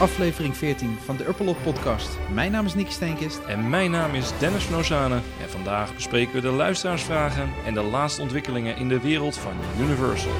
[0.00, 2.08] aflevering 14 van de Uppelot podcast.
[2.32, 3.38] Mijn naam is Nicky Steenkist.
[3.38, 8.22] En mijn naam is Dennis Nozane en vandaag bespreken we de luisteraarsvragen en de laatste
[8.22, 10.32] ontwikkelingen in de wereld van Universal.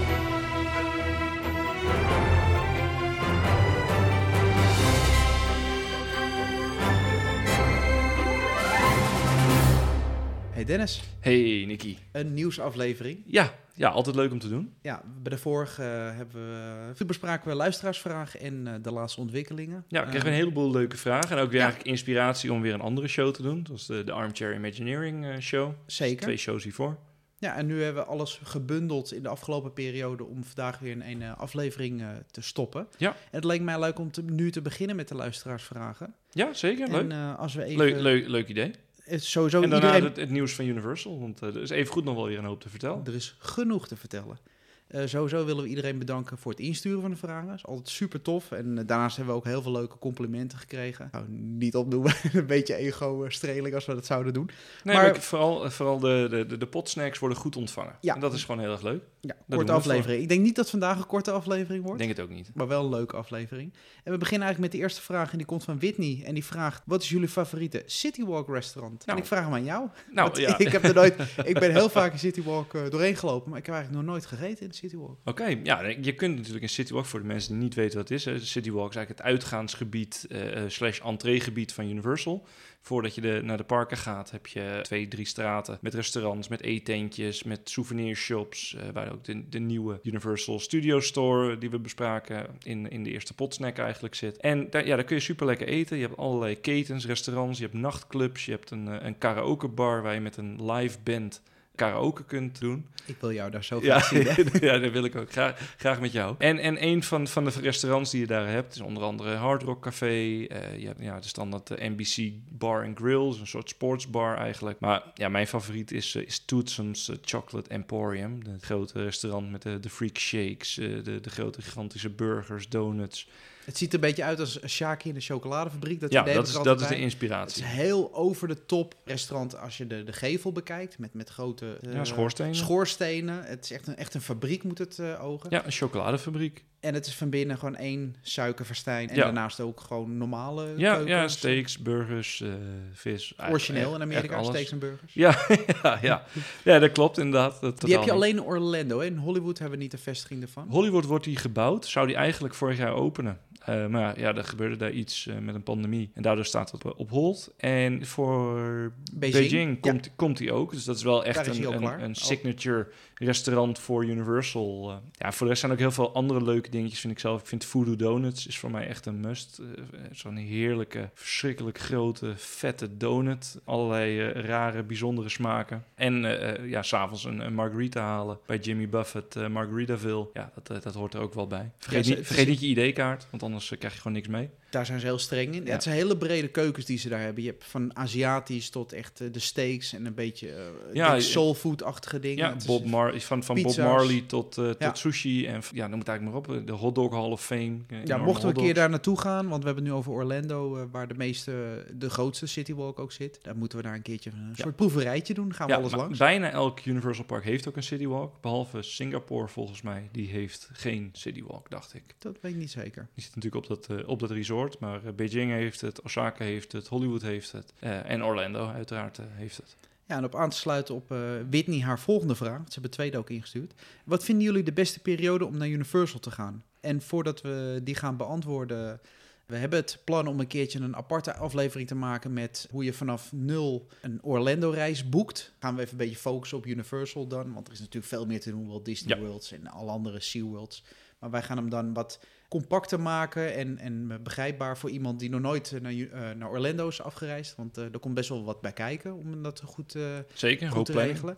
[10.69, 11.97] Dennis, Hey Nicky.
[12.13, 13.23] een nieuwsaflevering.
[13.27, 14.73] Ja, ja, altijd leuk om te doen.
[14.83, 19.21] Ja, bij de vorige eh, hebben we, toen bespraken we luisteraarsvragen en eh, de laatste
[19.21, 19.85] ontwikkelingen.
[19.89, 21.65] Ja, we Eh, kregen een heleboel leuke vragen en ook weer ja.
[21.65, 23.59] eigenlijk inspiratie om weer een andere show te doen.
[23.63, 25.73] Dat was de, de Armchair Imagineering eh, show.
[25.87, 26.23] Zeker.
[26.23, 26.99] Twee shows hiervoor.
[27.39, 31.03] Ja, en nu hebben we alles gebundeld in de afgelopen periode om vandaag weer in
[31.03, 32.89] een eh, aflevering eh, te stoppen.
[32.97, 33.09] Ja.
[33.09, 36.15] En het leek mij leuk om te, nu te beginnen met de luisteraarsvragen.
[36.31, 36.89] Ja, zeker.
[36.95, 37.79] En eh, als we even...
[37.79, 38.71] leuk, leuk, leuk idee.
[39.17, 40.09] Sowieso en daarna iedereen...
[40.09, 42.45] het, het nieuws van Universal, want eh, er is even goed nog wel weer een
[42.45, 43.07] hoop te vertellen.
[43.07, 44.39] Er is genoeg te vertellen.
[44.89, 47.55] Eh, sowieso willen we iedereen bedanken voor het insturen van de vragen.
[47.55, 48.53] is altijd super tof.
[48.53, 51.09] En eh, daarnaast hebben we ook heel veel leuke complimenten gekregen.
[51.13, 54.51] Nou, niet opnoemen, een beetje ego-streling als we dat zouden doen.
[54.85, 57.97] Nee, Maar- vooral, eh, vooral de, de, de, potsnacks worden goed ontvangen.
[58.01, 58.15] Ja.
[58.15, 59.03] En dat is gewoon heel erg leuk.
[59.21, 60.23] Ja, korte aflevering.
[60.23, 61.99] Ik denk niet dat vandaag een korte aflevering Ik wordt.
[61.99, 62.51] denk het ook niet.
[62.55, 63.73] Maar wel een leuke aflevering.
[64.05, 65.31] En we beginnen eigenlijk met de eerste vraag.
[65.33, 66.23] En die komt van Whitney.
[66.25, 69.07] En die vraagt: Wat is jullie favoriete Citywalk restaurant?
[69.07, 69.19] Nou.
[69.19, 69.89] en ik vraag hem aan jou.
[70.11, 70.59] Nou, ja.
[70.67, 71.15] ik, heb er nooit,
[71.45, 73.51] ik ben heel vaak in Citywalk eh, doorheen gelopen.
[73.51, 75.19] Maar ik heb eigenlijk nog nooit gegeten in Citywalk.
[75.25, 78.19] Oké, ja, je kunt natuurlijk een Citywalk, voor de mensen die niet weten wat het
[78.19, 78.25] is.
[78.25, 78.41] Hè.
[78.41, 82.47] Citywalk is eigenlijk het uitgaansgebied eh, eh, entreegebied van Universal.
[82.81, 86.63] Voordat je de, naar de parken gaat, heb je twee, drie straten met restaurants, met
[86.63, 88.75] eetentjes, met souvenirshops.
[88.75, 93.11] eh waar ook de, de nieuwe Universal Studio Store, die we bespraken, in, in de
[93.11, 94.37] eerste potsnack eigenlijk zit.
[94.37, 95.97] En daar, ja, daar kun je super lekker eten.
[95.97, 100.21] Je hebt allerlei ketens, restaurants, je hebt nachtclubs, je hebt een, een karaokebar waar je
[100.21, 101.43] met een live band
[101.79, 102.87] karaoke kunt doen.
[103.07, 104.47] Ik wil jou daar zo Ja, graag zien.
[104.61, 104.67] hè?
[104.73, 106.35] ja, dat wil ik ook graag, graag met jou.
[106.39, 109.63] En, en een van, van de restaurants die je daar hebt is onder andere Hard
[109.63, 110.07] Rock Café.
[110.07, 114.37] eh, je hebt ja, de standaard eh, NBC Bar and Grill, is een soort sportsbar
[114.37, 114.81] eigenlijk.
[114.81, 118.41] Maar ja, mijn favoriet is, eh, is Tootsum's Chocolate Emporium.
[118.49, 123.29] Het grote restaurant met de, de freak shakes, de, de grote gigantische burgers, donuts.
[123.69, 126.01] Het ziet er een beetje uit als Shaki in de chocoladefabriek.
[126.01, 127.63] Dat ja, dat is, dat is de inspiratie.
[127.63, 130.99] Het is heel over de top restaurant als je de, de gevel bekijkt.
[130.99, 132.55] Met, met grote eh, Ja, schoorstenen.
[132.55, 133.45] schoorstenen.
[133.45, 135.51] Het is echt een, echt een fabriek, moet het eh, ogen.
[135.51, 136.65] Ja, een chocoladefabriek.
[136.81, 139.09] En het is van binnen gewoon één suikerverstijn.
[139.09, 139.23] En Ja.
[139.25, 141.11] daarnaast ook gewoon normale Ja, keukens.
[141.11, 142.49] ja steaks, burgers, eh,
[142.93, 143.35] vis.
[143.51, 145.15] Origineel in Amerika, steaks en burgers.
[145.15, 145.39] Ja,
[145.83, 146.25] ja, ja.
[146.65, 147.61] ja, dat klopt inderdaad.
[147.61, 148.99] Dat Die heb je alleen in Orlando.
[148.99, 149.07] Hè?
[149.07, 150.67] In Hollywood hebben we niet de vestiging ervan.
[150.69, 151.87] Hollywood wordt die gebouwd.
[151.87, 153.39] Zou die eigenlijk vorig jaar openen.
[153.69, 156.11] Eh, maar ja, er gebeurde daar iets eh, met een pandemie.
[156.15, 157.55] En daardoor staat het op, op hold.
[157.57, 159.81] En voor Beijing, Ja.
[159.81, 160.71] komt, komt die ook.
[160.73, 164.91] Dus dat is wel echt hij een, een, signature restaurant voor Universal.
[164.91, 167.41] Eh, ja, voor de rest zijn ook heel veel andere leuke dingetjes, vind ik zelf.
[167.41, 169.59] Ik vind Voodoo Donuts is voor mij echt een must.
[169.59, 173.61] Eh, Zo'n heerlijke, verschrikkelijk grote, vette donut.
[173.65, 175.85] Allerlei eh, rare, bijzondere smaken.
[175.95, 180.29] En eh, eh, ja, s'avonds een, een margarita halen bij Jimmy Buffett, eh, Margaritaville.
[180.33, 181.71] Ja, dat, eh, dat hoort er ook wel bij.
[181.79, 184.51] Vergeet, Ja, niet, vergeet niet je ID-kaart, want anders eh, krijg je gewoon niks mee.
[184.71, 185.65] Daar zijn ze heel streng in.
[185.65, 185.73] Ja.
[185.73, 187.43] Het zijn hele brede keukens die ze daar hebben.
[187.43, 190.63] Je hebt van Aziatisch tot echt eh, de steaks en een beetje eh
[190.93, 192.37] Ja, ja, je- soulfood-achtige dingen.
[192.49, 193.77] Ja, Bob Mar van, van Bob.
[193.77, 195.47] Marley tot, eh, tot sushi.
[195.47, 196.67] En ja, noem het eigenlijk maar op.
[196.67, 197.77] De Hot Dog Hall of Fame.
[197.89, 200.13] eh, Ja, mochten we een keer daar naartoe gaan, want we hebben het nu over
[200.13, 203.39] Orlando, eh, waar de meeste, de grootste Citywalk ook zit.
[203.43, 205.55] Dan moeten we daar een keertje een soort proeverijtje doen.
[205.55, 206.19] Gaan we alles langs.
[206.19, 208.41] bijna elk Universal Park heeft ook een Citywalk.
[208.41, 210.09] Behalve Singapore volgens mij.
[210.13, 212.03] Die heeft geen Citywalk, dacht ik.
[212.19, 213.09] Dat weet ik niet zeker.
[213.15, 214.57] Die zit natuurlijk op dat, eh, op dat resort.
[214.79, 217.73] Maar eh, Beijing heeft het, Osaka heeft het, Hollywood heeft het.
[217.79, 219.77] eh, en Orlando uiteraard eh, heeft het.
[220.07, 221.19] Ja, en op aan te sluiten op eh,
[221.51, 222.61] Whitney haar volgende vraag.
[222.67, 223.73] Ze hebben tweede ook ingestuurd.
[224.05, 226.63] Wat vinden jullie de beste periode om naar Universal te gaan?
[226.81, 229.01] En voordat we die gaan beantwoorden,
[229.47, 232.93] we hebben het plan om een keertje een aparte aflevering te maken met hoe je
[232.93, 235.53] vanaf nul een Orlando-reis boekt.
[235.59, 238.41] Gaan we even een beetje focussen op Universal dan, want er is natuurlijk veel meer
[238.41, 239.23] te doen, wel Disney Ja.
[239.25, 240.85] Worlds en alle andere SeaWorlds.
[241.19, 245.41] Maar wij gaan hem dan wat compacter maken en, en begrijpbaar voor iemand die nog
[245.41, 247.57] nooit eh, naar, eh, naar Orlando is afgereisd.
[247.57, 249.97] Want eh, er komt best wel wat bij kijken om dat goed,
[250.35, 251.37] Zeker, goed te regelen.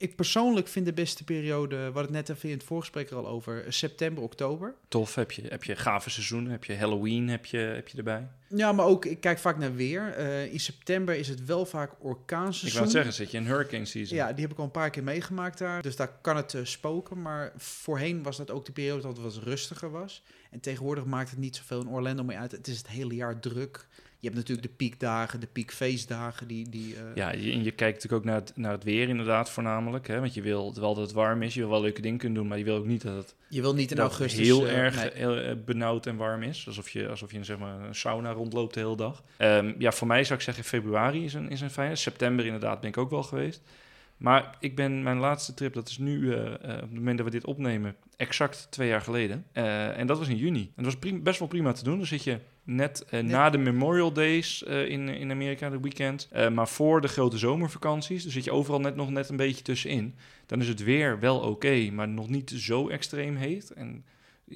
[0.00, 3.16] Ik persoonlijk vind de beste periode, we hadden het net even in het voorgesprek er
[3.16, 4.74] al over, september, oktober.
[4.88, 8.28] Tof, heb je, heb je gave seizoenen, heb je Halloween heb je, heb je erbij.
[8.48, 10.12] Ja, maar ook, ik kijk vaak naar weer.
[10.14, 12.82] Eh, in september is het wel vaak Ik wou orkaanseizoen.
[12.82, 14.16] het zeggen, zit je in hurricane season.
[14.16, 15.82] Ja, die heb ik al een paar keer meegemaakt daar.
[15.82, 17.22] Dus daar kan het eh, spoken.
[17.22, 20.22] Maar voorheen was dat ook de periode dat het wat rustiger was.
[20.50, 22.52] En tegenwoordig maakt het niet zoveel in Orlando meer uit.
[22.52, 23.88] Het is het hele jaar druk.
[24.20, 26.46] Je hebt natuurlijk de piekdagen, de piekfeestdagen.
[26.46, 29.08] Die, die, eh, Ja, je, en je kijkt natuurlijk ook naar het, naar het weer
[29.08, 30.06] inderdaad voornamelijk.
[30.06, 30.20] Hè?
[30.20, 32.48] Want je wil wel dat het warm is, je wil wel leuke dingen kunnen doen,
[32.48, 34.46] maar je wil ook niet dat het Je wil niet in augustus...
[34.46, 35.10] heel eh, erg nee.
[35.14, 36.66] heel, eh, benauwd en warm is.
[36.66, 39.22] Alsof je, alsof je zeg maar, een sauna rondloopt de hele dag.
[39.36, 41.96] Ehm, ja, voor mij zou ik zeggen februari is een, is een fijne.
[41.96, 43.62] September inderdaad ben ik ook wel geweest.
[44.18, 47.26] Maar ik ben mijn laatste trip, dat is nu, eh, eh, op het moment dat
[47.26, 49.44] we dit opnemen, exact twee jaar geleden.
[49.52, 50.72] Eh, en dat was in juni.
[50.76, 51.96] En dat was best wel prima te doen.
[51.96, 56.28] Dan zit je net na de Memorial Days in, in Amerika, de weekend.
[56.52, 58.22] Maar voor de grote zomervakanties.
[58.22, 60.14] Dus zit je overal net nog net een beetje tussenin.
[60.46, 63.70] Dan is het weer wel oké, maar nog niet zo extreem heet.
[63.70, 64.04] En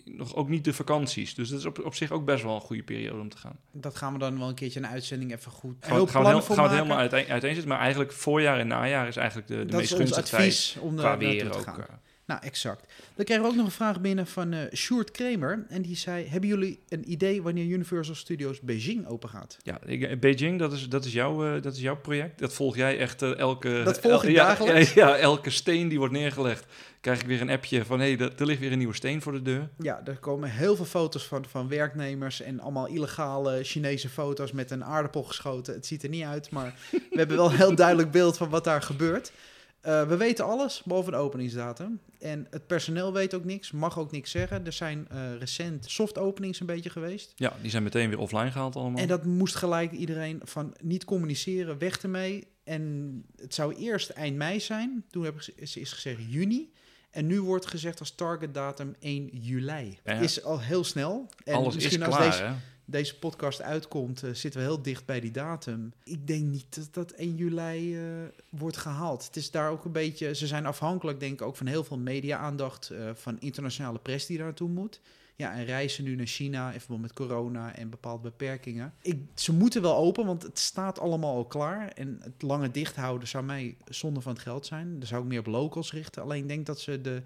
[0.04, 1.34] nog ook niet de vakanties.
[1.34, 3.56] Dus dat is op, op zich ook best wel een goede periode om te gaan.
[3.72, 5.76] Dat gaan we dan wel een keertje een uitzending even goed...
[5.80, 7.68] Gaan, heel we- gaan, we, heel- gaan we het helemaal uiteen, uiteenzetten.
[7.68, 10.34] Maar eigenlijk voorjaar en najaar is eigenlijk de, de dat meest gunstige tijd.
[10.34, 11.76] advies om Qua weer naartoe te ook.
[11.76, 12.00] gaan.
[12.26, 12.28] Eh.
[12.32, 12.92] Nou, exact.
[13.14, 15.64] Dan kregen we ook nog een vraag binnen van eh Sjoerd Kramer.
[15.68, 19.56] En die zei, hebben jullie een idee wanneer Universal Studios Beijing open gaat?
[19.62, 22.38] Ja, ik, Beijing, dat is, dat, is jouw, eh, dat is jouw project.
[22.38, 23.82] Dat volg jij echt eh, elke...
[23.84, 24.92] Dat volg el- ik dagelijks.
[24.92, 26.64] Ja, ja, elke steen die wordt neergelegd,
[27.00, 28.00] krijg ik weer een appje van...
[28.00, 29.68] hé, hey, er ligt weer een nieuwe steen voor de deur.
[29.78, 34.70] Ja, er komen heel veel foto's van, van werknemers en allemaal illegale Chinese foto's met
[34.70, 35.74] een aardappel geschoten.
[35.74, 38.64] Het ziet er niet uit, maar we hebben wel een heel duidelijk beeld van wat
[38.64, 39.32] daar gebeurt.
[39.82, 42.00] Eh, we weten alles, behalve de openingsdatum.
[42.18, 44.66] En het personeel weet ook niks, mag ook niks zeggen.
[44.66, 47.32] Er zijn eh, recent soft openings een beetje geweest.
[47.36, 49.00] Ja, die zijn meteen weer offline gehaald allemaal.
[49.00, 52.46] En dat moest gelijk iedereen van niet communiceren, weg ermee.
[52.64, 55.04] En het zou eerst eind mei zijn.
[55.10, 56.72] Toen heb ik, is, is gezegd juni.
[57.10, 59.98] En nu wordt gezegd als target datum 1 juli.
[60.04, 60.20] Ja, ja.
[60.20, 61.28] Is al heel snel.
[61.44, 62.52] En Alles is klaar, deze?
[62.84, 65.92] Deze podcast uitkomt, eh, zitten we heel dicht bij die datum.
[66.04, 68.02] Ik denk niet dat dat 1 juli eh,
[68.48, 69.24] wordt gehaald.
[69.24, 70.34] Het is daar ook een beetje...
[70.34, 72.90] Ze zijn afhankelijk, denk ik, ook van heel veel media-aandacht...
[72.90, 75.00] eh, van internationale pers die daar naartoe moet.
[75.36, 78.94] Ja, en reizen nu naar China in verband met corona en bepaalde beperkingen.
[79.02, 81.88] Ik, ze moeten wel open, want het staat allemaal al klaar.
[81.88, 84.98] En het lange dicht houden zou mij zonde van het geld zijn.
[84.98, 86.22] Dan zou ik meer op locals richten.
[86.22, 87.22] Alleen denk dat ze de,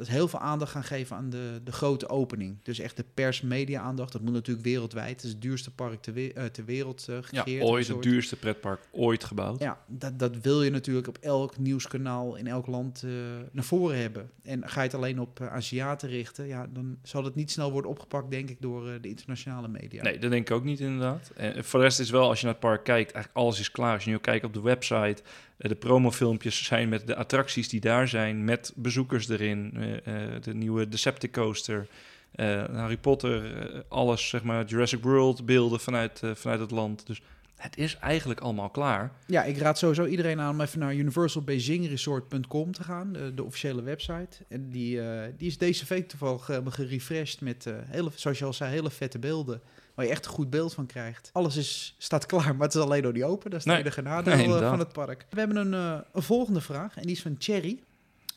[0.00, 2.56] dat heel veel aandacht gaan geven aan de, de grote opening.
[2.62, 4.12] Dus echt de pers-media-aandacht.
[4.12, 5.10] Dat moet natuurlijk wereldwijd.
[5.10, 8.36] Het is het duurste park ter, we- eh, ter wereld eh Ja, ooit het duurste
[8.36, 9.60] pretpark ooit gebouwd.
[9.60, 13.10] Ja, dat, dat wil je natuurlijk op elk nieuwskanaal in elk land eh,
[13.52, 14.30] naar voren hebben.
[14.42, 17.72] En ga je het alleen op uh, Aziaten richten, ja, dan zal het niet snel
[17.72, 20.02] worden opgepakt, denk ik, door de internationale media.
[20.02, 21.30] Nee, dat denk ik ook niet inderdaad.
[21.36, 23.70] En voor de rest is wel, als je naar het park kijkt, eigenlijk alles is
[23.70, 23.94] klaar.
[23.94, 25.22] Als je nu kijkt op de website,
[25.68, 30.54] de promofilmpjes zijn met de attracties die daar zijn, met bezoekers erin, eh, eh, de
[30.54, 31.86] nieuwe Decepticoaster,
[32.30, 37.06] eh Harry Potter, eh, alles, zeg maar, Jurassic World beelden vanuit, eh, vanuit het land.
[37.06, 37.22] Dus
[37.60, 39.12] het is eigenlijk allemaal klaar.
[39.26, 44.44] Ja, ik raad sowieso iedereen aan om even naar universalbeijingresort.com te gaan, de, officiële website.
[44.48, 48.44] En die, eh, die is deze week toevallig helemaal gerefreshed met, eh, hele, zoals je
[48.44, 49.60] al zei, hele vette beelden.
[50.00, 51.30] Waar je echt een goed beeld van krijgt.
[51.32, 53.50] Alles is, staat klaar, maar het is alleen nog niet open.
[53.50, 53.82] Dat is het Nee.
[53.82, 54.70] enige nadeel Nee, eh, inderdaad.
[54.70, 55.26] van het park.
[55.30, 57.82] We hebben een, eh, een volgende vraag en die is van Cherry.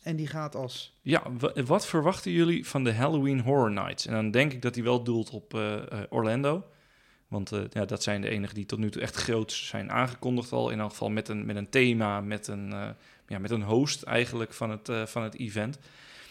[0.01, 0.97] En die gaat als...
[1.01, 4.05] Ja, wa- wat verwachten jullie van de Halloween Horror Nights?
[4.05, 5.75] En dan denk ik dat hij wel doelt op eh,
[6.09, 6.63] Orlando.
[7.27, 10.69] Want ja, dat zijn de enigen die tot nu toe echt groot zijn aangekondigd al.
[10.69, 12.73] In elk geval met een, met een thema, met een,
[13.27, 15.77] ja, met een host eigenlijk van het, van het event.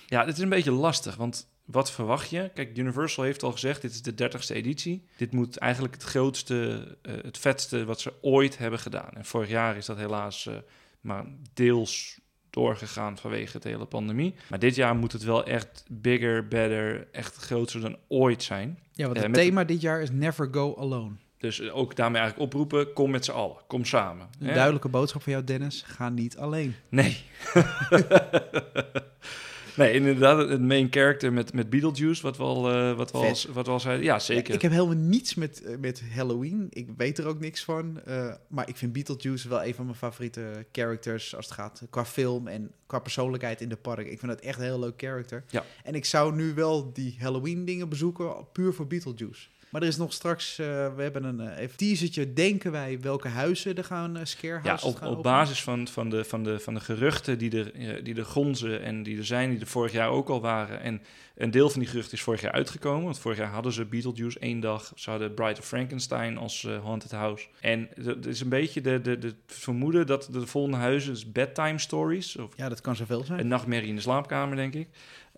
[0.07, 2.51] Ja, het is een beetje lastig, want wat verwacht je?
[2.55, 5.05] Kijk, Universal heeft al gezegd, dit is de 30ste editie.
[5.17, 9.11] Dit moet eigenlijk het grootste, eh, het vetste wat ze ooit hebben gedaan.
[9.15, 10.55] En vorig jaar is dat helaas eh,
[11.01, 11.25] maar
[11.55, 12.21] deels
[12.51, 14.35] doorgegaan vanwege de hele pandemie.
[14.49, 18.79] Maar dit jaar moet het wel echt bigger, better, echt groter dan ooit zijn.
[18.93, 21.15] Ja, want Eh, het thema dit jaar is Never Go Alone.
[21.39, 24.29] Dus ook daarmee eigenlijk oproepen, kom met z'n allen, kom samen.
[24.41, 24.55] Een hè?
[24.55, 25.85] duidelijke boodschap van jou, Dennis.
[25.87, 26.75] Ga niet alleen.
[26.89, 27.23] Nee.
[29.77, 33.25] nee, inderdaad, het main character met, met Beetlejuice, wat we al, eh, wat we al,
[33.35, 33.53] Vet.
[33.53, 34.05] wat we al zeiden.
[34.05, 34.55] Ja, zeker.
[34.55, 36.67] Ik heb helemaal niets met, eh, met Halloween.
[36.71, 38.01] Ik weet er ook niks van.
[38.05, 42.05] eh, maar ik vind Beetlejuice wel een van mijn favoriete characters als het gaat qua
[42.05, 44.07] film en qua persoonlijkheid in de park.
[44.11, 45.45] Ik vind het echt een heel leuk character.
[45.51, 45.65] Ja.
[45.85, 49.49] En ik zou nu wel die Halloween dingen bezoeken, puur voor Beetlejuice.
[49.73, 53.29] Maar er is nog straks, eh, we hebben een uh, even teasertje, denken wij, welke
[53.29, 54.23] huizen er gaan uh,
[54.63, 58.05] Ja, op, gaan op basis van, van, de, van, de, van de geruchten die er,
[58.05, 60.81] die er gonzen en die er zijn, die er vorig jaar ook al waren.
[60.81, 61.03] En
[61.37, 63.05] een deel van die geruchten is vorig jaar uitgekomen.
[63.05, 64.93] Want vorig jaar hadden ze Beetlejuice één dag.
[64.95, 67.47] Ze hadden Bride of Frankenstein als Haunted House.
[67.61, 71.79] En het is een beetje de, de, de vermoeden dat de volgende huizen, dus bedtime
[71.79, 73.41] stories, of Ja, dat kan zoveel zijn.
[73.41, 74.89] een nachtmerrie in de slaapkamer, denk ik.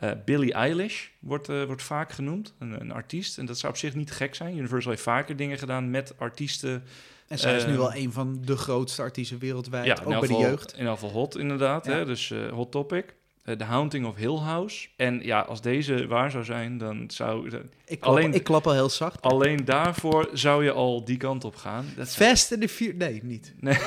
[0.03, 3.39] Uh, Billie Eilish wordt, uh, wordt vaak genoemd, een, een, artiest.
[3.39, 4.57] En dat zou op zich niet gek zijn.
[4.59, 6.83] Universal heeft vaker dingen gedaan met artiesten.
[7.29, 10.29] En zij is eh, nu wel een van de grootste artiesten wereldwijd, Ja, ook bij
[10.29, 10.77] de jeugd.
[10.79, 11.87] In elk geval hot, inderdaad.
[11.87, 11.93] Ja.
[11.93, 12.05] Hè?
[12.05, 13.15] Dus eh, hot topic.
[13.45, 14.89] eh, The Haunting of Hill House.
[14.97, 17.49] En ja, als deze waar zou zijn, dan zou...
[17.51, 19.23] dan- Ik klap, Alleen- ik klap al heel zacht.
[19.23, 21.87] alleen daarvoor zou je al die kant op gaan.
[21.97, 22.99] Dat is- Fast and the Furious...
[22.99, 23.55] Nee, niet.
[23.61, 23.79] Nee,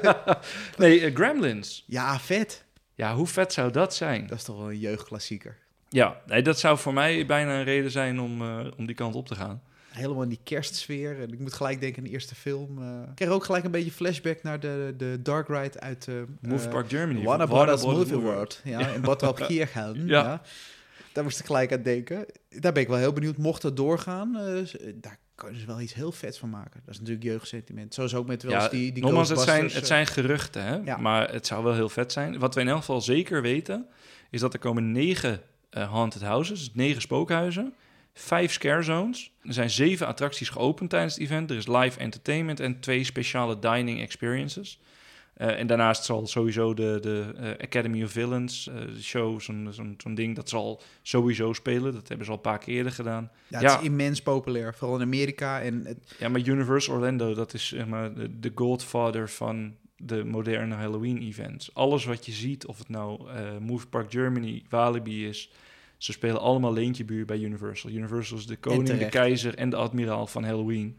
[0.78, 1.84] nee eh, Gremlins.
[1.86, 2.64] Ja, vet.
[3.00, 4.26] Ja, hoe vet zou dat zijn?
[4.26, 5.56] Dat is toch wel een jeugdklassieker.
[5.88, 9.14] Ja, nee, dat zou voor mij bijna een reden zijn om, eh, om die kant
[9.14, 9.62] op te gaan.
[9.90, 11.20] Helemaal in die kerstsfeer.
[11.20, 12.82] En ik moet gelijk denken aan de eerste film.
[12.82, 13.08] eh.
[13.08, 16.08] ik kreeg ook gelijk een beetje flashback naar de, de Dark Ride uit...
[16.40, 17.24] Movie eh, Park Germany.
[17.24, 18.60] Warner Brothers Brothers Movie World.
[18.64, 19.94] Ja, in Bottrop Kiergaan.
[20.06, 20.22] Ja.
[20.22, 20.42] ja.
[21.12, 22.26] Daar moest ik gelijk aan denken.
[22.48, 23.36] Daar ben ik wel heel benieuwd.
[23.36, 24.32] Mocht dat doorgaan,
[24.94, 26.80] daar kan je dus wel iets heel vets van maken.
[26.84, 27.94] Dat is natuurlijk jeugdsentiment.
[27.94, 30.64] Zoals ook met wel eens Ja, die, die nogmaals, het zijn, het eh, zijn geruchten,
[30.64, 30.76] hè?
[30.76, 30.96] Ja.
[30.96, 32.38] maar het zou wel heel vet zijn.
[32.38, 33.86] Wat we in elk geval zeker weten,
[34.30, 37.74] is dat er komen negen eh, haunted houses, dus negen spookhuizen,
[38.12, 39.32] vijf scare zones.
[39.42, 41.50] Er zijn zeven attracties geopend tijdens het event.
[41.50, 44.80] Er is live entertainment en twee speciale dining experiences.
[45.40, 49.94] Eh, en daarnaast zal sowieso de, de eh, Academy of Villains eh, show, zo'n zo'n
[49.98, 51.92] zo'n ding, dat zal sowieso spelen.
[51.92, 53.30] Dat hebben ze al een paar keer eerder gedaan.
[53.48, 53.78] Ja, het Ja.
[53.78, 54.74] is immens populair.
[54.74, 55.60] Vooral in Amerika.
[55.60, 60.24] En het, Ja, maar Universal Orlando, dat is zeg maar de, de godfather van de
[60.24, 61.74] moderne Halloween-events.
[61.74, 63.20] Alles wat je ziet, of het nou
[63.60, 65.50] Movie Park Germany, Walibi is,
[65.96, 67.90] ze spelen allemaal leentje buur bij Universal.
[67.90, 70.98] Universal is de koning, de keizer en de admiraal van Halloween.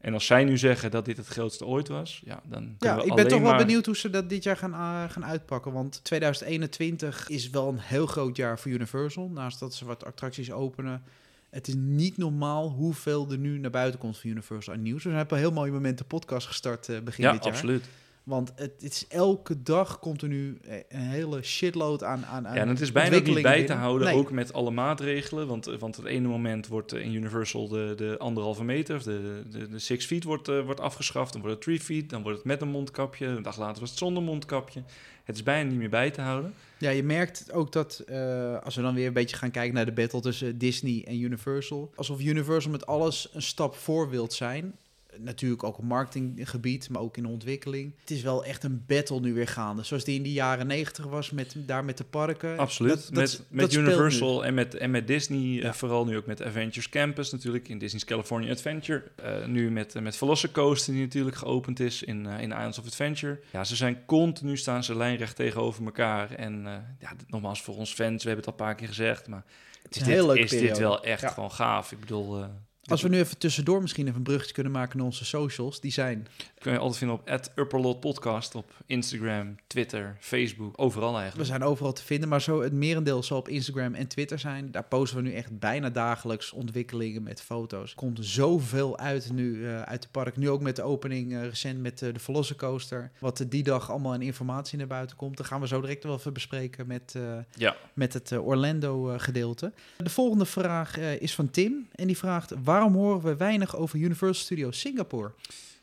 [0.00, 2.96] En als zij nu zeggen dat dit het grootste ooit was, ja, dan ja, kunnen
[3.04, 5.24] we ik ben toch wel maar- benieuwd hoe ze dat dit jaar gaan, eh, gaan
[5.24, 5.72] uitpakken.
[5.72, 9.28] Want 2021 is wel een heel groot jaar voor Universal.
[9.28, 11.02] Naast dat ze wat attracties openen.
[11.50, 15.04] Het is niet normaal hoeveel er nu naar buiten komt van Universal aan nieuws.
[15.04, 17.52] We hebben een heel mooi moment de podcast gestart eh, begin Ja, dit jaar.
[17.52, 17.84] absoluut.
[18.28, 22.46] Want het, het is elke dag komt er nu eh, een hele shitload aan, aan,
[22.46, 25.46] aan Ja, en het is bijna niet bij te houden, ook met alle maatregelen.
[25.46, 29.02] Want, eh, want het ene moment wordt eh, in Universal de, de anderhalve meter, of
[29.02, 31.32] de, de, de six feet wordt, wordt afgeschaft.
[31.32, 33.26] Dan wordt het three feet, dan wordt het met een mondkapje.
[33.26, 34.82] Een dag later was het zonder mondkapje.
[35.28, 36.54] Het is bijna niet meer bij te houden.
[36.78, 39.84] Ja, je merkt ook dat eh, als we dan weer een beetje gaan kijken naar
[39.84, 41.92] de battle tussen Disney en Universal.
[41.94, 44.74] Alsof Universal met alles een stap voor wilt zijn.
[45.20, 47.94] Natuurlijk ook op marketinggebied, maar ook in ontwikkeling.
[48.00, 49.82] Het is wel echt een battle nu weer gaande.
[49.82, 52.58] Zoals die in de jaren negentig was, met, daar met de parken.
[52.58, 52.94] Absoluut.
[52.94, 55.38] Dat- met dat met Universal en met, en met Disney.
[55.40, 55.62] Ja.
[55.62, 57.68] eh, vooral nu ook met Avengers Campus natuurlijk.
[57.68, 59.02] In Disney's California Adventure.
[59.16, 63.40] Eh, nu met, uh, met Velocicoaster die natuurlijk geopend is in, in Islands of Adventure.
[63.52, 66.30] Ja, ze zijn continu staan ze lijnrecht tegenover elkaar.
[66.32, 66.62] En
[67.00, 69.26] ja, nogmaals voor ons fans, we hebben het al een paar keer gezegd.
[69.28, 69.44] Maar
[69.82, 71.28] Het is dit, is dit wel echt Ja.
[71.28, 71.92] gewoon gaaf.
[71.92, 72.44] Ik bedoel...
[72.88, 75.80] Als we nu even tussendoor misschien even een bruggetje kunnen maken naar onze socials.
[75.80, 76.26] Die zijn
[76.58, 81.48] kun je altijd vinden op Upperlot Podcast op Instagram, Twitter, Facebook, overal We eigenlijk.
[81.48, 84.70] zijn overal te vinden, maar zo het merendeel zal op Instagram en Twitter zijn.
[84.70, 87.90] Daar posten we nu echt bijna dagelijks ontwikkelingen met foto's.
[87.90, 90.36] Er komt zoveel uit nu eh, uit de park.
[90.36, 93.10] Nu ook met de opening eh, recent met eh, de Velocicoaster.
[93.18, 95.36] Wat die dag allemaal in informatie naar buiten komt.
[95.36, 97.16] Dan gaan we zo direct wel even bespreken met,
[97.56, 99.72] Ja, met het Orlando gedeelte.
[99.96, 101.88] De volgende vraag is van Tim.
[101.94, 105.32] En die vraagt, waarom horen we weinig over Universal Studios Singapore?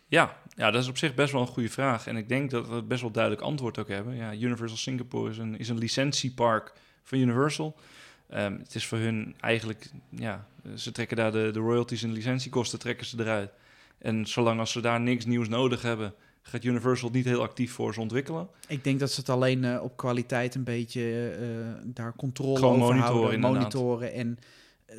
[0.08, 2.08] Ja, ja, dat is op zich best wel een goede vraag.
[2.08, 4.16] En ik denk dat we best wel duidelijk antwoord ook hebben.
[4.16, 6.74] Ja, Universal Singapore is een, is een licentiepark
[7.04, 7.76] van Universal.
[8.30, 12.80] Ehm, het is voor hun eigenlijk, ja, ze trekken daar de, de royalties en licentiekosten
[12.80, 13.52] trekken ze eruit.
[13.98, 17.94] En zolang als ze daar niks nieuws nodig hebben, gaat Universal niet heel actief voor
[17.94, 18.48] ze ontwikkelen.
[18.68, 21.48] Ik denk dat ze het alleen eh, op kwaliteit een beetje eh,
[21.84, 24.14] daar controle Gewoon over monitoren, houden, monitoren.
[24.14, 24.46] En eh,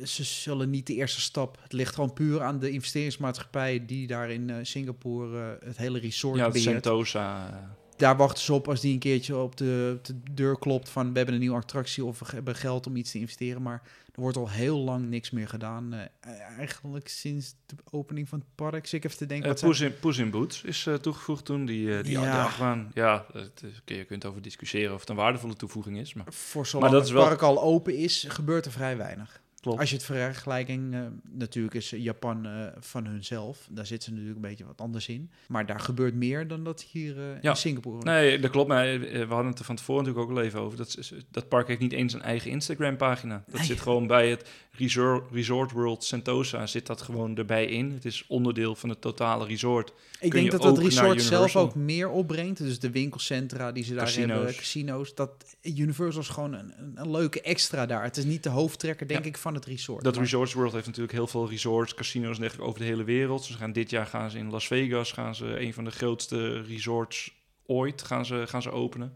[0.05, 1.57] ze zullen niet de eerste stap.
[1.61, 5.99] Het ligt gewoon puur aan de investeringsmaatschappij die daar in eh, Singapore eh, het hele
[5.99, 6.63] resort Ja, beheert.
[6.63, 7.75] Sentosa.
[7.95, 11.09] Daar wachten ze op als die een keertje op de, op de deur klopt van
[11.11, 13.61] we hebben een nieuwe attractie of we hebben geld om iets te investeren.
[13.61, 13.81] Maar
[14.15, 15.93] er wordt al heel lang niks meer gedaan.
[15.93, 18.85] Eh, eigenlijk sinds de opening van het park.
[18.87, 19.47] Zit ik even te denken.
[19.49, 22.43] Wat zijn- Poes, in, Poes in Boots is toegevoegd toen, die, die, Ja.
[22.43, 22.91] achtbaan.
[22.93, 26.13] Ja, het is- je kunt over discussiëren of het een waardevolle toevoeging is.
[26.13, 29.41] Maar Voor zolang dat het wel- park al open is, gebeurt er vrij weinig.
[29.67, 29.79] Klopt.
[29.79, 33.67] Als je het vergelijking, eh, natuurlijk is Japan eh, van hunzelf.
[33.71, 35.29] Daar zit ze natuurlijk een beetje wat anders in.
[35.47, 37.49] Maar daar gebeurt meer dan dat hier eh, Ja.
[37.49, 38.03] in Singapore.
[38.03, 38.67] Nee, dat klopt.
[38.67, 40.77] Maar we hadden het er van tevoren natuurlijk ook al even over.
[40.77, 40.97] Dat,
[41.31, 43.43] dat park heeft niet eens een eigen Instagram-pagina.
[43.47, 43.65] Dat Nee.
[43.65, 46.67] zit gewoon bij het Resort, Resort World Sentosa.
[46.67, 47.91] Zit dat gewoon erbij in.
[47.91, 49.89] Het is onderdeel van het totale resort.
[50.19, 52.57] ik kun denk dat dat resort zelf ook meer opbrengt.
[52.57, 54.35] Dus de winkelcentra die ze daar Casino's.
[54.35, 55.15] hebben, casino's.
[55.15, 58.03] Dat Universal is gewoon een, een, een leuke extra daar.
[58.03, 59.29] Het is niet de hoofdtrekker, denk Ja.
[59.29, 60.03] ik, van het resort.
[60.03, 63.43] Dat Resorts World heeft natuurlijk heel veel resorts, casinos en over de hele wereld.
[63.43, 66.61] Ze gaan dit jaar gaan ze in Las Vegas, gaan ze een van de grootste
[66.61, 67.35] resorts
[67.65, 69.13] ooit gaan ze, gaan ze openen.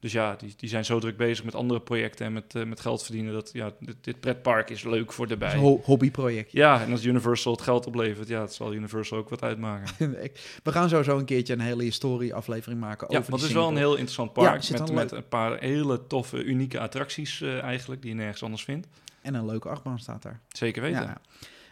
[0.00, 2.80] Dus ja, die, die zijn zo druk bezig met andere projecten en met, eh, met
[2.80, 3.32] geld verdienen.
[3.32, 6.52] Dat ja, dit, dit pretpark is leuk voor een ho- hobbyproject.
[6.52, 9.96] Ja, en als Universal het geld oplevert, ja, het zal Universal ook wat uitmaken.
[10.64, 13.68] We gaan sowieso een keertje een hele historie-aflevering maken Ja, over want het is wel
[13.68, 17.62] een heel interessant er park met, een met een paar hele toffe, unieke attracties eh,
[17.62, 18.86] eigenlijk, die je nergens anders vindt.
[19.28, 20.40] En een leuke achtbaan staat daar.
[20.48, 21.02] Zeker weten.
[21.02, 21.20] Ja.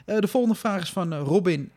[0.05, 1.71] Eh, de volgende vraag is van eh, Robin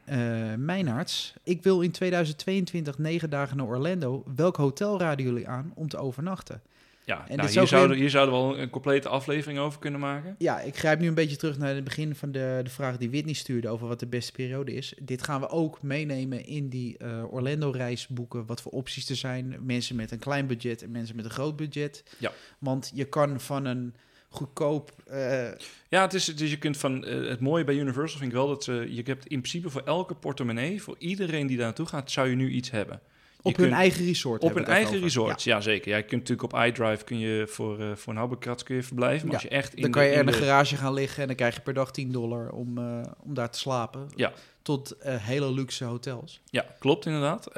[0.57, 1.33] Meijnaerts.
[1.43, 4.23] Ik wil in 2022 negen dagen naar Orlando.
[4.35, 6.61] Welk hotel raden jullie aan om te overnachten?
[7.09, 10.35] Ja, dit nou, hier, zouden, hier zouden we wel een complete aflevering over kunnen maken.
[10.37, 13.09] Ja, ik grijp nu een beetje terug naar het begin van de, de vraag die
[13.09, 14.93] Whitney stuurde over wat de beste periode is.
[15.01, 18.45] Dit gaan we ook meenemen in die eh, Orlando-reis boeken.
[18.45, 19.55] Wat voor opties er zijn.
[19.61, 22.03] Mensen met een klein budget en mensen met een groot budget.
[22.17, 22.31] Ja.
[22.59, 23.95] Want je kan van een
[24.29, 24.91] goedkoop...
[25.07, 25.51] eh,
[25.89, 28.47] Ja, het is, dus je kunt van, eh, het mooie bij Universal vind ik wel
[28.47, 32.11] dat ze, je hebt in principe voor elke portemonnee, voor iedereen die daar naartoe gaat,
[32.11, 33.01] zou je nu iets hebben.
[33.41, 34.43] Op hun kunt- eigen resort.
[34.43, 35.01] Op een het eigen over.
[35.03, 35.61] resort, ja.
[35.61, 35.89] zeker.
[35.91, 38.83] Ja, je kunt natuurlijk op iDrive kun je voor, eh voor een habbekrats kun je
[38.83, 39.27] verblijven.
[39.27, 41.21] Maar Ja, als je echt in Dan kan je in de de- garage gaan liggen
[41.21, 44.07] en dan krijg je per dag 10 dollar om, eh, om daar te slapen.
[44.15, 44.31] Ja.
[44.61, 46.41] Tot eh, hele luxe hotels.
[46.49, 47.53] Ja, klopt inderdaad.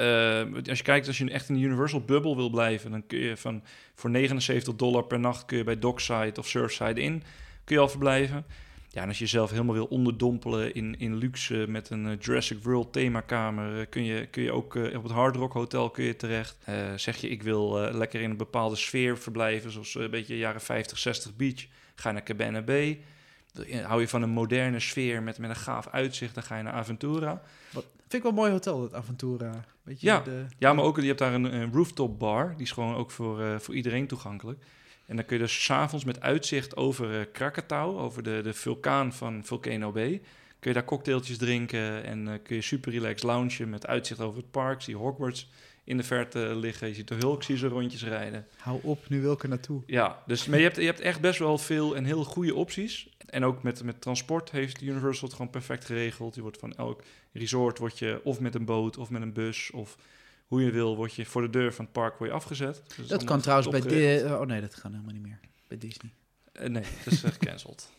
[0.68, 3.36] Als je kijkt, als je echt in de Universal Bubble wil blijven, dan kun je
[3.36, 3.62] van
[3.94, 7.22] voor 79 dollar per nacht kun je bij Dockside of Surfside in
[7.64, 8.44] kun je al verblijven.
[8.92, 12.62] Ja, en als je jezelf helemaal wil onderdompelen in, in luxe met een eh, Jurassic
[12.62, 16.04] World themakamer, eh, kun je, kun je ook eh, op het Hard Rock Hotel kun
[16.04, 16.56] je terecht.
[16.96, 20.98] Zeg je, ik wil lekker in een bepaalde sfeer verblijven, zoals een beetje jaren 50,
[20.98, 23.00] 60 beach, ga je naar Cabana Bay.
[23.82, 26.72] Hou je van een moderne sfeer met, met een gaaf uitzicht, dan ga je naar
[26.72, 27.42] Aventura.
[27.70, 27.84] Vind
[28.14, 29.64] ik wel een mooi hotel, dat Aventura.
[29.82, 30.20] Weet je, Ja.
[30.20, 32.52] de, Ja, maar ook, je hebt daar een, een rooftop bar.
[32.56, 34.64] Die is gewoon ook voor, voor iedereen toegankelijk.
[35.12, 39.12] En dan kun je dus s'avonds met uitzicht over eh Krakatau, over de, de vulkaan
[39.12, 40.20] van Volcano Bay,
[40.58, 44.36] kun je daar cocktailtjes drinken en eh, kun je super relaxed loungen met uitzicht over
[44.38, 44.82] het park.
[44.82, 45.50] Zie Hogwarts
[45.84, 48.46] in de verte liggen, je ziet de Hulk, zie ze rondjes rijden.
[48.56, 49.82] Hou op, nu wil ik er naartoe.
[49.86, 53.08] Ja, dus, maar je hebt, je hebt echt best wel veel en heel goede opties.
[53.26, 56.34] En ook met, met transport heeft Universal het gewoon perfect geregeld.
[56.34, 57.02] Je wordt van elk
[57.32, 59.96] resort word je of met een boot of met een bus of
[60.52, 62.82] hoe je wil, word je voor de deur van het park word je afgezet.
[62.96, 63.80] Dus Dat kan trouwens bij...
[63.80, 65.40] De, oh nee, dat kan helemaal niet meer.
[65.68, 66.12] Bij Disney.
[66.52, 67.90] Eh, nee, dat is eh, gecanceld.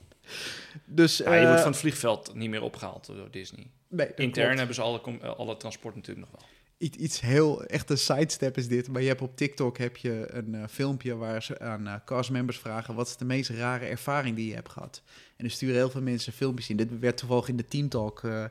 [0.86, 3.72] Dus, Ja, je eh, wordt van het vliegveld niet meer opgehaald door Disney.
[3.88, 4.58] nee, Intern klopt.
[4.58, 6.50] hebben ze alle, eh, alle transport natuurlijk nog wel.
[6.92, 8.88] Iets, heel, echt een sidestep is dit.
[8.88, 12.58] Maar je hebt op TikTok heb je een eh, filmpje waar ze aan eh castmembers
[12.58, 12.96] vragen...
[12.96, 15.02] wat is de meest rare ervaring die je hebt gehad?
[15.38, 16.78] En er sturen heel veel mensen filmpjes in.
[16.78, 18.46] Dit werd toevallig in de Team Talk eh,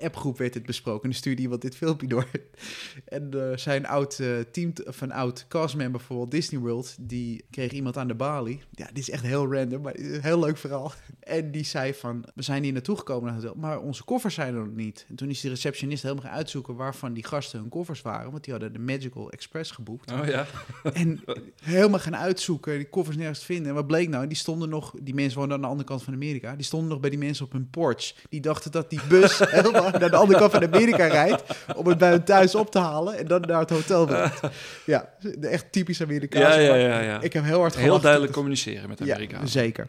[0.00, 1.02] appgroep werd dit besproken.
[1.02, 2.26] En dan stuurde iemand dit filmpje door.
[3.04, 6.96] en eh, zijn oud eh, team, of een oud castmember voor Walt Disney World...
[7.00, 8.60] die kreeg iemand aan de balie.
[8.70, 10.92] Ja, dit is echt heel random, maar een heel leuk verhaal.
[11.20, 14.34] En die zei van, we zijn hier naartoe gekomen naar het hotel, maar onze koffers
[14.34, 15.06] zijn er nog niet.
[15.08, 18.44] En toen is de receptionist helemaal gaan uitzoeken waarvan die gasten hun koffers waren, want
[18.44, 20.12] die hadden de Magical Express geboekt.
[20.12, 20.46] Oh ja?
[20.92, 21.20] En
[21.62, 23.68] helemaal gaan uitzoeken, die koffers nergens vinden.
[23.68, 24.26] En wat bleek nou?
[24.26, 27.00] Die stonden nog, die mensen woonden aan de andere kant van Amerika, die stonden nog
[27.00, 28.14] bij die mensen op hun porch.
[28.28, 29.40] Die dachten dat die bus
[30.00, 31.42] naar de andere kant van Amerika rijdt,
[31.76, 34.40] om het bij hun thuis op te halen en dan naar het hotel brengt.
[34.86, 36.60] Ja, de echt typisch Amerikaanse.
[36.60, 37.00] Ja, ja, ja.
[37.00, 37.20] ja.
[37.20, 39.88] Ik heb heel hard Heel duidelijk communiceren met de ja, zeker.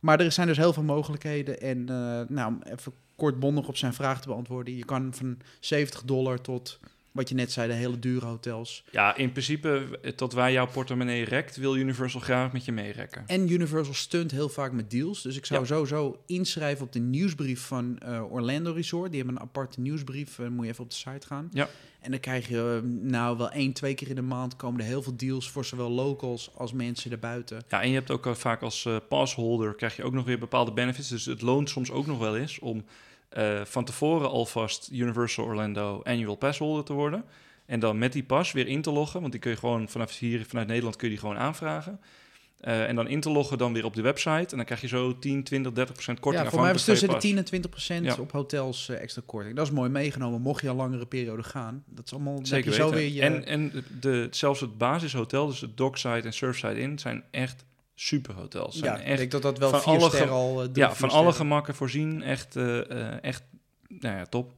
[0.00, 1.60] Maar er zijn dus heel veel mogelijkheden.
[1.60, 4.76] En eh, nou, om even kortbondig op zijn vraag te beantwoorden.
[4.76, 6.78] Je kan van 70 dollar tot,
[7.18, 8.84] wat je net zei, de hele dure hotels.
[8.90, 13.24] Ja, in principe, eh, tot waar jouw portemonnee rekt, wil Universal graag met je meerekken.
[13.26, 15.22] En Universal stunt heel vaak met deals.
[15.22, 15.66] Dus ik zou Ja.
[15.66, 19.10] sowieso inschrijven op de nieuwsbrief van eh, Orlando Resort.
[19.10, 20.38] Die hebben een aparte nieuwsbrief.
[20.38, 21.48] Eh, moet je even op de site gaan.
[21.52, 21.68] Ja.
[22.00, 25.02] En dan krijg je nou wel één, twee keer in de maand komen er heel
[25.02, 27.62] veel deals voor zowel locals als mensen erbuiten.
[27.68, 31.08] Ja, en je hebt ook vaak als passholder krijg je ook nog weer bepaalde benefits.
[31.08, 32.84] Dus het loont soms ook nog wel eens om
[33.28, 37.24] eh, van tevoren alvast Universal Orlando Annual Pass holder te worden.
[37.66, 39.20] En dan met die pas weer in te loggen.
[39.20, 42.00] Want die kun je gewoon vanaf hier, vanuit Nederland kun je die gewoon aanvragen.
[42.60, 44.50] Eh, en dan in te loggen dan weer op de website.
[44.50, 46.44] En dan krijg je zo 10, 20, 30 procent korting.
[46.44, 48.22] ja, voor mij was tussen de afhankelijk 10 en 20 procent Ja.
[48.22, 49.56] op hotels eh, extra korting.
[49.56, 51.84] Dat is mooi meegenomen, mocht je al langere periode gaan.
[51.86, 53.14] Dat is allemaal, van je je zo Zeker weer weten.
[53.14, 53.22] je...
[53.22, 57.64] En, en de, zelfs het basishotel, dus het Dockside en Surfside Inn, zijn echt
[58.00, 58.76] superhotels.
[58.76, 60.62] Zijn ja, ik denk dat dat wel van vier alle al...
[60.62, 62.22] eh, Ja, van alle gemakken voorzien.
[62.22, 63.42] Echt, eh, eh, echt
[63.88, 64.52] nou ja, top.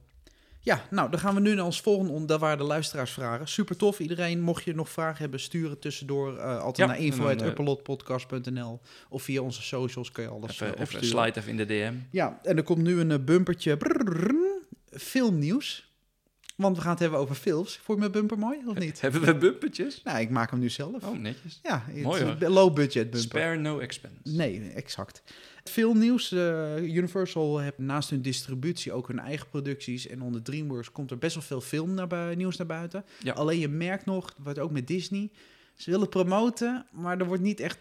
[0.63, 2.25] Ja, nou, dan gaan we nu naar ons volgende on.
[2.25, 3.47] Daar waren de luisteraars vragen.
[3.47, 3.99] Super tof.
[3.99, 6.37] Iedereen, mocht je nog vragen hebben, sturen tussendoor.
[6.37, 10.29] eh, altijd Ja, naar info en dan, at upperlotpodcast.nl of via onze socials kun je
[10.29, 11.07] alles Even, even opsturen.
[11.07, 11.93] slide even in de DM.
[12.11, 13.77] Ja, en er komt nu een bumpertje.
[13.77, 14.33] Brrrr,
[14.91, 15.90] filmnieuws.
[16.61, 17.75] Want we gaan het hebben over films.
[17.75, 19.01] Vond je mijn bumper mooi of niet?
[19.01, 20.01] Hebben we bumpertjes?
[20.03, 21.03] Nou, ik maak hem nu zelf.
[21.03, 21.59] Oh, netjes.
[21.63, 22.49] Ja, Mooi, hoor.
[22.49, 23.19] low budget bumper.
[23.19, 24.17] Spare no expense.
[24.23, 25.23] Nee, exact.
[25.63, 26.31] Filmnieuws.
[26.31, 30.07] eh Universal heeft naast hun distributie ook hun eigen producties.
[30.07, 33.05] En onder DreamWorks komt er best wel veel film naar nieuws naar buiten.
[33.23, 33.33] Ja.
[33.33, 35.29] Alleen je merkt nog, wat ook met Disney...
[35.75, 37.77] Ze willen promoten, maar er wordt niet echt...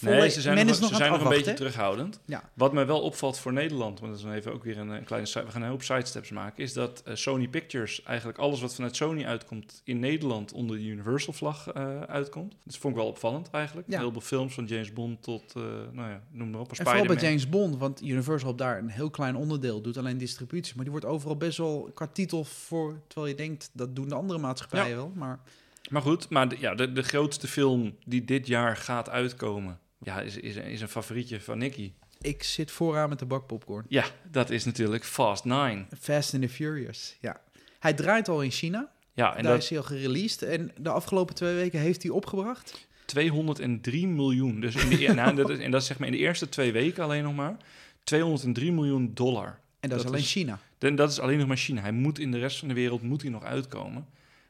[0.00, 2.20] Nee, ze zijn, men nog, is nog ze zijn nog een beetje terughoudend.
[2.24, 2.50] Ja.
[2.54, 5.04] Wat mij wel opvalt voor Nederland, want dat is dan even ook weer een, een
[5.04, 8.74] kleine we gaan een hoop sidesteps maken, is dat eh, Sony Pictures eigenlijk alles wat
[8.74, 12.54] vanuit Sony uitkomt in Nederland onder de Universal vlag eh, uitkomt.
[12.64, 13.90] Dat vond ik wel opvallend eigenlijk.
[13.90, 13.98] Ja.
[13.98, 15.62] Heel veel films van James Bond tot, eh,
[15.92, 17.16] nou ja, noem maar op, En vooral bij.
[17.16, 20.74] James Bond, want Universal op daar een heel klein onderdeel doet, alleen distributie.
[20.74, 24.14] Maar die wordt overal best wel qua titel voor, terwijl je denkt, dat doen de
[24.14, 24.96] andere maatschappijen Ja.
[24.96, 25.12] wel.
[25.14, 25.40] Maar
[25.90, 30.20] Maar goed, maar de, ja, de, de grootste film die dit jaar gaat uitkomen, ja,
[30.20, 31.92] is, is, is een favorietje van Nicky.
[32.20, 33.84] ik zit vooraan met de bak popcorn.
[33.88, 35.84] Ja, dat is natuurlijk Fast Nine.
[36.00, 37.40] Fast and the Furious, ja.
[37.78, 40.42] Hij draait al in China, Ja, en daar dat is hij al gereleased.
[40.42, 42.86] En de afgelopen twee weken heeft hij opgebracht.
[43.04, 44.60] 203 miljoen.
[44.60, 46.48] Dus in de, ja, nou, dat is, en dat is zeg maar in de eerste
[46.48, 47.56] twee weken alleen nog maar
[48.04, 49.58] 203 miljoen dollar.
[49.80, 50.58] En dat, is alleen is- China.
[50.78, 51.80] En dat is alleen nog maar China.
[51.80, 54.06] Hij moet in de rest van de wereld moet hij nog uitkomen.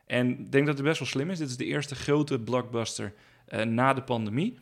[0.07, 1.39] En ik denk dat het best wel slim is.
[1.39, 3.15] Dit is de eerste grote blockbuster
[3.47, 4.59] eh, na de pandemie.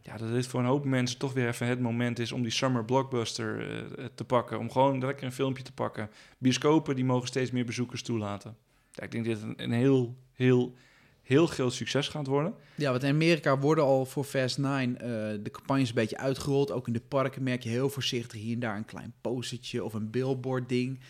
[0.00, 2.50] Ja, dat dit voor een hoop mensen toch weer even het moment is om die
[2.50, 4.58] summer blockbuster eh, te pakken.
[4.58, 6.10] Om gewoon lekker een filmpje te pakken.
[6.38, 8.56] Bioscopen die mogen steeds meer bezoekers toelaten.
[8.92, 10.74] Ja, ik denk dat dit een, heel, heel,
[11.22, 12.54] heel groot succes gaat worden.
[12.74, 15.08] Ja, want in Amerika worden al voor Fast 9 eh,
[15.42, 16.72] de campagnes een beetje uitgerold.
[16.72, 19.94] Ook in de parken merk je heel voorzichtig hier en daar een klein postertje of
[19.94, 21.00] een billboard ding.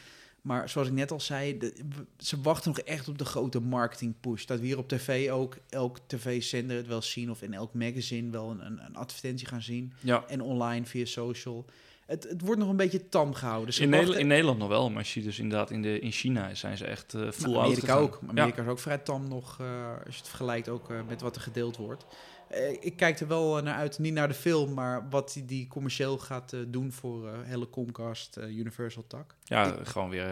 [0.42, 1.74] Maar zoals ik net al zei, de-
[2.18, 4.44] ze wachten nog echt op de grote marketing push.
[4.44, 8.30] Dat we hier op tv ook, elk tv-zender het wel zien of in elk magazine
[8.30, 9.92] wel een, een, een advertentie gaan zien.
[10.00, 11.64] Ja, En online via social.
[12.06, 13.78] Het, het wordt nog een beetje tam gehouden.
[13.80, 14.90] In, Nederland, in Nederland nog wel.
[14.90, 17.64] Maar je dus inderdaad in, de, in China zijn ze echt eh full Nou, out
[17.66, 18.20] Amerika ook.
[18.28, 19.66] Amerika is ook vrij tam nog, eh,
[20.06, 22.06] als je het vergelijkt ook eh, met wat er gedeeld wordt.
[22.50, 25.44] Eh, ik kijk er wel eh, naar uit, niet naar de film, maar wat die,
[25.44, 29.34] die commercieel gaat eh, doen voor eh, hele Comcast, Universal tak.
[29.44, 30.26] Ja, gewoon weer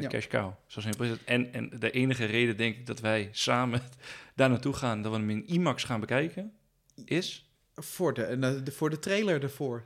[0.00, 0.08] Ja.
[0.08, 0.52] cash cow.
[0.66, 1.24] Zo simpel is het.
[1.24, 3.82] En, en de enige reden, denk ik, dat wij samen
[4.36, 6.52] daar naartoe gaan, dat we hem in IMAX gaan bekijken,
[7.04, 7.42] is...
[7.78, 9.82] Voor de, en, eh, de, voor de trailer ervoor.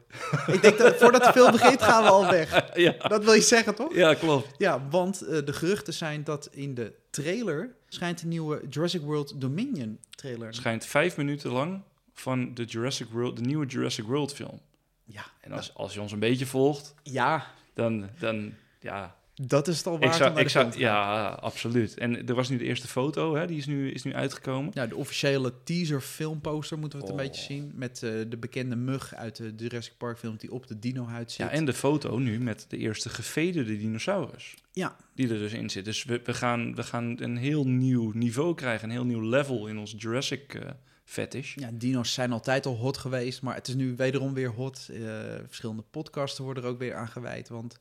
[0.47, 2.69] ik denk dat voordat de film begint gaan we al weg.
[2.75, 2.93] ja.
[3.09, 3.95] Dat wil je zeggen, toch?
[3.95, 4.49] ja, klopt.
[4.59, 9.41] Ja, want eh, de geruchten zijn dat in de trailer schijnt een nieuwe Jurassic World
[9.41, 10.55] Dominion trailer.
[10.55, 14.61] Schijnt vijf minuten lang van de, Jurassic World, de nieuwe Jurassic World film.
[15.05, 19.21] Ja, En als, als je ons een beetje volgt, ja, dan, dan ja...
[19.47, 20.79] dat is het al Ik waard om zou, naar ik de zou, gaan.
[20.81, 21.99] ja, absoluut.
[21.99, 24.71] En er was nu de eerste foto, hè, die is nu, is nu uitgekomen.
[24.75, 27.27] Ja, de officiële teaser filmposter moeten we het een Oh.
[27.27, 27.73] beetje zien.
[27.75, 31.47] Met eh, de bekende mug uit de Jurassic Park film die op de dino-huid zit.
[31.47, 34.55] Ja, en de foto nu met de eerste gevederde dinosaurus.
[34.73, 34.97] Ja.
[35.15, 35.85] Die er dus in zit.
[35.85, 39.67] Dus we, we, gaan, we gaan een heel nieuw niveau krijgen, een heel nieuw level
[39.67, 40.71] in ons Jurassic eh
[41.05, 41.55] fetish.
[41.55, 44.89] Ja, dino's zijn altijd al hot geweest, maar het is nu wederom weer hot.
[44.93, 45.01] Eh,
[45.47, 47.79] verschillende podcasten worden er ook weer aan gewijd, want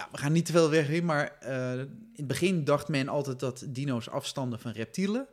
[0.00, 3.08] ja, we gaan niet te veel weg in, maar eh, in het begin dacht men
[3.08, 5.26] altijd dat dino's afstanden van reptielen.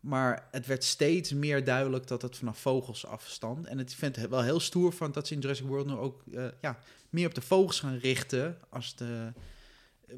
[0.00, 3.66] Maar het werd steeds meer duidelijk dat het vanaf vogels afstand.
[3.66, 6.22] En het vindt het wel heel stoer van dat ze in Jurassic World nu ook
[6.34, 6.78] eh, ja,
[7.10, 8.58] meer op de vogels gaan richten.
[8.68, 9.32] Als de,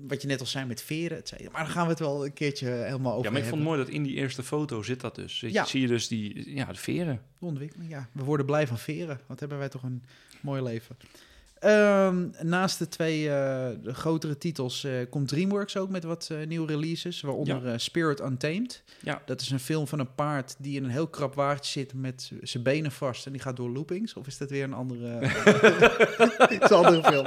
[0.09, 1.17] wat je net al zei met veren.
[1.19, 1.51] et cetera.
[1.51, 3.69] Maar dan gaan we het wel een keertje helemaal over Ja, maar ik vond het
[3.71, 5.39] mooi dat in die eerste foto zit dat dus.
[5.39, 5.65] Zie- Ja.
[5.65, 7.23] Zie je dus die, ja, de veren.
[7.39, 8.09] De ontwikkeling, ja.
[8.13, 9.21] We worden blij van veren.
[9.27, 10.03] Wat hebben wij toch een
[10.41, 10.97] mooi leven.
[11.63, 16.47] Ehm, naast de twee eh, de grotere titels eh, komt DreamWorks ook met wat eh,
[16.47, 17.21] nieuwe releases.
[17.21, 18.83] Waaronder Spirit Untamed.
[19.01, 19.23] Ja.
[19.25, 22.33] Dat is een film van een paard die in een heel krap wagentje zit met
[22.43, 23.27] zijn benen vast.
[23.27, 24.15] En die gaat door loopings.
[24.15, 25.21] Of is dat weer een andere,
[26.57, 27.27] iets andere film?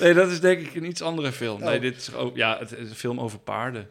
[0.00, 1.62] Nee, dat is denk ik een iets andere film.
[1.62, 1.68] Oh.
[1.68, 3.88] Nee, dit is ook, ja, het is een film over paarden.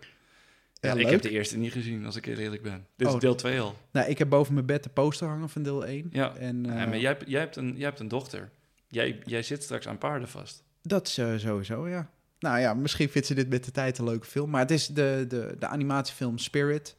[0.82, 1.10] Ja, ik leuk.
[1.12, 2.86] heb de eerste niet gezien, als ik heel eerlijk ben.
[2.96, 3.14] Dit Oh.
[3.14, 3.76] is deel 2 al.
[3.92, 6.10] Nou, ik heb boven mijn bed de poster hangen van deel 1.
[6.12, 6.36] Ja.
[6.36, 8.50] En, Ja, maar jij, jij, hebt een, jij hebt een dochter.
[8.88, 10.64] Jij, jij zit straks aan paarden vast.
[10.82, 12.10] Dat eh, sowieso, ja.
[12.40, 14.50] Nou ja, misschien vindt ze dit met de tijd een leuke film.
[14.50, 16.96] Maar het is de, de, de animatiefilm Spirit.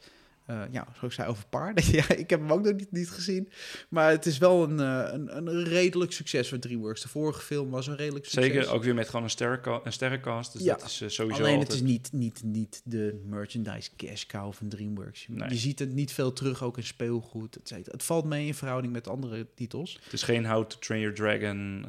[0.46, 1.84] Eh, ja, zoals ik zei, over paarden.
[1.96, 3.48] ja, ik heb hem ook nog niet, niet gezien.
[3.88, 7.02] Maar het is wel een, eh, een, een redelijk succes voor DreamWorks.
[7.02, 8.44] De vorige film was een redelijk succes.
[8.52, 10.52] Zeker, ook weer met gewoon een, sterrenka- een sterrencast.
[10.52, 10.74] Dus Ja.
[10.76, 11.72] dat is eh, sowieso Alleen altijd...
[11.72, 15.26] het is niet, niet, niet de merchandise cash cow van DreamWorks.
[15.26, 15.48] Je, Nee.
[15.48, 17.86] je ziet het niet veel terug, ook in speelgoed, et.
[17.86, 19.98] Het valt mee in verhouding met andere titels.
[20.04, 21.86] Het is geen How to Train Your Dragon,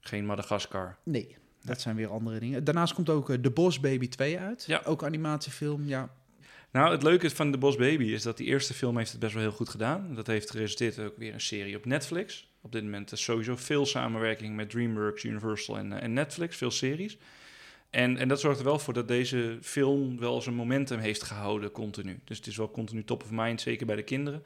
[0.00, 0.96] geen Madagaskar.
[1.04, 2.64] Nee, dat zijn weer andere dingen.
[2.64, 4.64] Daarnaast komt ook The Boss Baby 2 uit.
[4.66, 4.82] Ja.
[4.84, 6.10] Ook animatiefilm, ja.
[6.74, 9.34] Nou, het leuke van The Boss Baby is dat die eerste film heeft het best
[9.34, 10.14] wel heel goed gedaan.
[10.14, 12.48] Dat heeft geresulteerd ook weer een serie op Netflix.
[12.60, 16.70] Op dit moment is sowieso veel samenwerking met DreamWorks, Universal en, eh, en Netflix, veel
[16.70, 17.18] series.
[17.90, 21.70] En, en dat zorgt er wel voor dat deze film wel zijn momentum heeft gehouden
[21.70, 22.20] continu.
[22.24, 24.42] Dus het is wel continu top of mind, zeker bij de kinderen.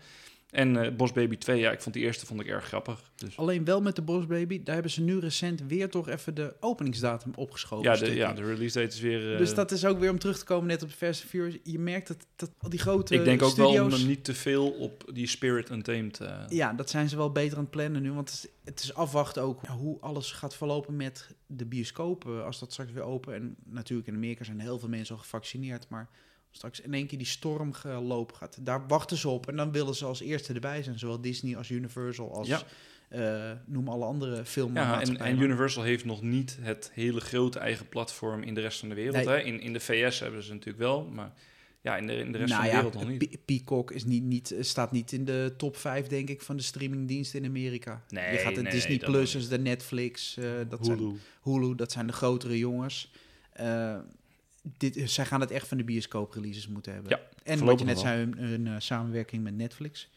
[0.50, 3.10] En eh Boss Baby 2, ja, ik vond die eerste vond ik erg grappig.
[3.16, 3.36] Dus.
[3.36, 6.56] Alleen wel met de Boss Baby, daar hebben ze nu recent weer toch even de
[6.60, 7.84] openingsdatum opgeschoven.
[7.84, 8.14] Ja, de, stukje.
[8.16, 9.32] ja, de release date is weer...
[9.32, 11.56] eh, Dus dat is ook weer om terug te komen net op Fast Furious.
[11.62, 14.34] Je merkt dat, dat al die grote ik denk ook wel om hem niet te
[14.34, 16.20] veel op die Spirit Untamed...
[16.20, 18.12] eh Ja, dat zijn ze wel beter aan het plannen nu.
[18.12, 22.44] Want het is, het is afwachten ook hoe alles gaat verlopen met de bioscopen.
[22.44, 23.34] Als dat straks weer open.
[23.34, 25.88] En natuurlijk in Amerika zijn heel veel mensen al gevaccineerd.
[25.88, 26.08] Maar
[26.50, 28.58] straks in één keer die storm gelopen gaat.
[28.60, 29.48] Daar wachten ze op.
[29.48, 30.98] En dan willen ze als eerste erbij zijn.
[30.98, 32.62] Zowel Disney als Universal als Ja.
[33.08, 34.42] eh, noem alle andere
[34.74, 38.78] Ja, en, en Universal heeft nog niet het hele grote eigen platform in de rest
[38.78, 39.16] van de wereld.
[39.16, 39.26] Nee.
[39.26, 39.40] Hè?
[39.40, 41.32] In, in de VS hebben ze natuurlijk wel, maar
[41.80, 43.30] ja, in de, in de rest nou van de ja, wereld nog niet.
[43.30, 46.62] Pe- Peacock is niet, niet, staat niet in de top 5, denk ik, van de
[46.62, 48.02] streamingdiensten in Amerika.
[48.08, 51.14] Nee, Je gaat de nee, Disney Plus, dus de Netflix, eh, dat zijn Hulu.
[51.42, 53.12] Hulu, dat zijn de grotere jongens.
[53.52, 53.96] Eh,
[54.62, 57.10] dit, zij gaan het echt van de bioscoop releases moeten hebben.
[57.10, 60.08] Ja, en wat je net zei, een, eh, samenwerking met Netflix.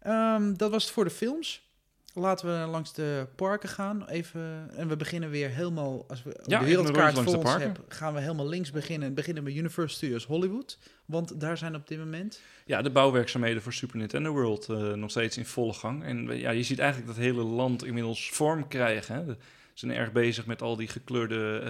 [0.00, 1.68] Ehm, dat was het voor de films.
[2.14, 4.06] Laten we langs de parken gaan.
[4.08, 8.14] Even, en we beginnen weer helemaal, als we Ja, de wereldkaart voor ons hebben, gaan
[8.14, 9.08] we helemaal links beginnen.
[9.08, 10.78] En beginnen bij Universal Studios Hollywood.
[11.04, 15.10] Want daar zijn op dit moment Ja, de bouwwerkzaamheden voor Super Nintendo World eh, nog
[15.10, 16.04] steeds in volle gang.
[16.04, 19.14] En ja, je ziet eigenlijk dat hele land inmiddels vorm krijgen.
[19.14, 19.24] Hè?
[19.24, 19.36] De-
[19.80, 21.60] zijn erg bezig met al die gekleurde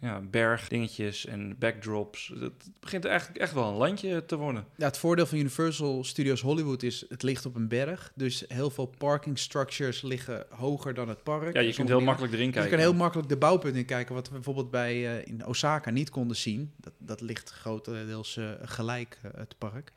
[0.00, 2.32] eh, ja, bergdingetjes en backdrops.
[2.40, 4.66] Het begint eigenlijk echt wel een landje te worden.
[4.76, 8.12] Ja, het voordeel van Universal Studios Hollywood is, het ligt op een berg.
[8.14, 11.54] Dus heel veel parking structures liggen hoger dan het park.
[11.54, 12.78] Ja, je En kunt heel makkelijk erin Dus je kijken.
[12.78, 14.14] kan heel makkelijk de bouwpunten in kijken.
[14.14, 16.72] Wat we bijvoorbeeld bij, eh, in Osaka niet konden zien.
[16.76, 19.92] Dat, dat ligt grotendeels eh, gelijk, het park.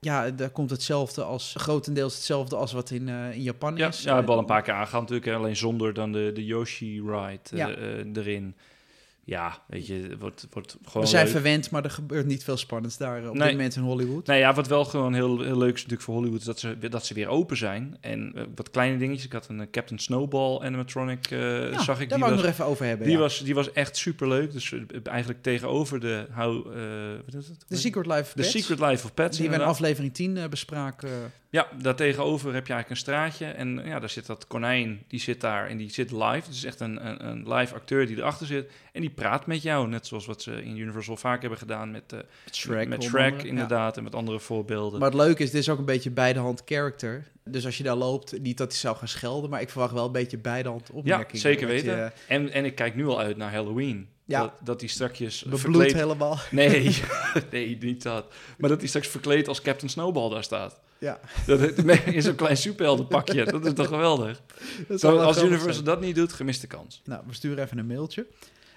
[0.00, 4.02] Ja, daar komt hetzelfde als, grotendeels hetzelfde als wat in, eh, in Japan Ja, is.
[4.02, 5.26] ja, we hebben al een Eh, paar keer aangehaald natuurlijk.
[5.30, 7.70] hè, Alleen zonder dan de, de Yoshi-ride Ja.
[7.70, 8.56] eh, erin.
[9.28, 11.32] Ja, weet je, het wordt, wordt gewoon we zijn leuk.
[11.32, 13.42] verwend, maar er gebeurt niet veel spannends daar eh, op Nee.
[13.48, 14.26] dit moment in Hollywood.
[14.26, 16.38] Nou ja, wat wel gewoon heel, heel leuk is natuurlijk voor Hollywood...
[16.40, 17.96] is dat ze, dat ze weer open zijn.
[18.00, 19.24] En eh, wat kleine dingetjes.
[19.24, 22.08] Ik had een eh, Captain Snowball animatronic, Ja, zag ik.
[22.08, 23.06] daar Die was, nog even over hebben.
[23.06, 23.22] die, ja.
[23.22, 24.52] was, die was echt superleuk.
[24.52, 26.26] Dus eh, eigenlijk tegenover de...
[26.32, 26.64] How,
[27.24, 27.64] wat is het?
[27.68, 30.36] de Secret Life of The Pets, Secret Life of Pets, die we in aflevering 10
[30.36, 31.08] eh, bespraken.
[31.50, 33.46] Ja, daar tegenover heb je eigenlijk een straatje.
[33.46, 36.46] En ja, daar zit dat konijn, die zit daar en die zit live.
[36.46, 38.70] Het is echt een, een, een live acteur die erachter zit.
[38.92, 42.12] En die praat met jou, net zoals wat ze in Universal vaak hebben gedaan met,
[42.12, 42.18] eh
[42.52, 43.40] Shrek, met Shrek.
[43.40, 43.46] Ja.
[43.46, 43.96] inderdaad.
[43.96, 45.00] En met andere voorbeelden.
[45.00, 47.24] Maar het leuke is, dit is ook een beetje beidehand character.
[47.44, 50.06] Dus als je daar loopt, niet dat hij zou gaan schelden, maar ik verwacht wel
[50.06, 51.40] een beetje beidehand opmerkingen.
[51.40, 51.96] zeker Dat weten.
[51.96, 54.08] je en, en ik kijk nu al uit naar Halloween.
[54.28, 54.40] Ja.
[54.40, 55.92] Dat, dat die strakjes bebloed verkleed...
[55.92, 56.38] helemaal.
[56.50, 57.02] Nee,
[57.50, 58.32] nee, niet dat.
[58.58, 60.80] Maar dat die straks verkleed als Captain Snowball daar staat.
[60.98, 63.44] Ja, Dat, in zo'n klein superheldenpakje.
[63.44, 64.40] Dat is toch geweldig?
[64.88, 65.84] dat Zo, als Universal zijn.
[65.84, 67.02] dat niet doet, gemiste kans.
[67.04, 68.26] Nou, we sturen even een mailtje.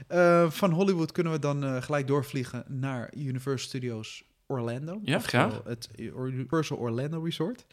[0.07, 4.99] Eh, van Hollywood kunnen we dan eh, gelijk doorvliegen naar Universal Studios Orlando.
[5.03, 5.61] Ja, graag.
[5.63, 7.65] Het Universal Orlando Resort.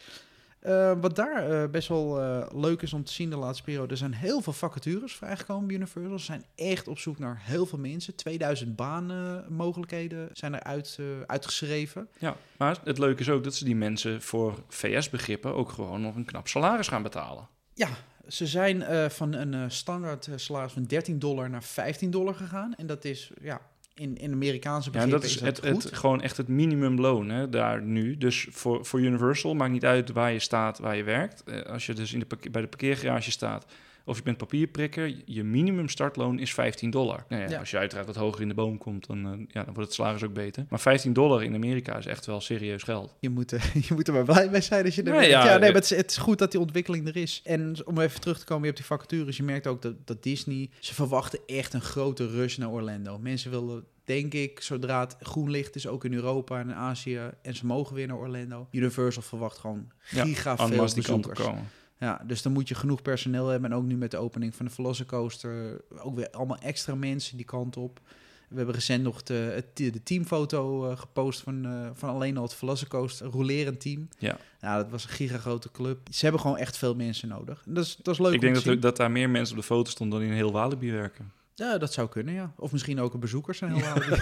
[0.60, 3.90] Eh, wat daar eh, best wel eh, leuk is om te zien de laatste periode,
[3.90, 6.18] er zijn heel veel vacatures vrijgekomen bij Universal.
[6.18, 8.14] Ze zijn echt op zoek naar heel veel mensen.
[8.14, 12.08] 2000 baanmogelijkheden zijn er uit, eh, uitgeschreven.
[12.18, 16.14] Ja, maar het leuke is ook dat ze die mensen voor VS-begrippen ook gewoon nog
[16.14, 17.48] een knap salaris gaan betalen.
[17.74, 17.88] Ja,
[18.28, 22.74] ze zijn van een standaard salaris van 13 dollar naar 15 dollar gegaan.
[22.74, 23.60] En dat is ja,
[23.98, 25.82] in, in Amerikaanse Ja, en begrippen dat is is het, goed.
[25.82, 28.16] het, gewoon echt het minimumloon hè, daar nu.
[28.16, 31.42] Dus voor, voor Universal maakt niet uit waar je staat, waar je werkt.
[31.44, 33.66] Eh, als je dus in de bij de parkeergarage staat
[34.08, 37.24] of je bent papierprikker, je minimum startloon is 15 dollar.
[37.28, 37.58] Nou ja, Ja.
[37.58, 39.92] Als je uiteraard wat hoger in de boom komt, dan, eh, ja, dan wordt het
[39.94, 40.66] salaris ook beter.
[40.68, 43.16] Maar 15 dollar in Amerika is echt wel serieus geld.
[43.20, 45.30] Je moet, eh, je moet er maar blij mee zijn als je er Nee, bent.
[45.32, 47.40] ja, Ja, nee, eh, maar het is, het is goed dat die ontwikkeling er is.
[47.44, 49.36] En om even terug te komen weer op die vacatures.
[49.36, 50.70] Je merkt ook dat, dat Disney...
[50.78, 53.18] Ze verwachten echt een grote rush naar Orlando.
[53.18, 55.86] Mensen willen, denk ik, zodra het groen licht is...
[55.86, 57.20] ook in Europa en in Azië...
[57.42, 58.66] en ze mogen weer naar Orlando.
[58.70, 61.40] Universal verwacht gewoon Ja, giga veel op bezoekers.
[61.40, 61.68] komen.
[62.00, 63.70] Ja, dus dan moet je genoeg personeel hebben.
[63.70, 65.80] En ook nu met de opening van de Velocicoaster...
[65.98, 68.00] ook weer allemaal extra mensen die kant op.
[68.48, 72.54] We hebben recent nog de, de teamfoto eh, gepost van, eh, van alleen al het
[72.54, 74.08] Velocicoaster, een rolerend team.
[74.18, 74.36] Ja.
[74.60, 75.98] Ja, dat was een gigagrote club.
[76.10, 77.62] Ze hebben gewoon echt veel mensen nodig.
[77.66, 79.60] En dat is, dat is leuk Ik denk dat, er- dat daar meer mensen op
[79.60, 81.32] de foto stonden dan in heel Walibi werken.
[81.58, 82.52] Ja, dat zou kunnen, ja.
[82.56, 84.16] Of misschien ook een bezoekers zijn heel.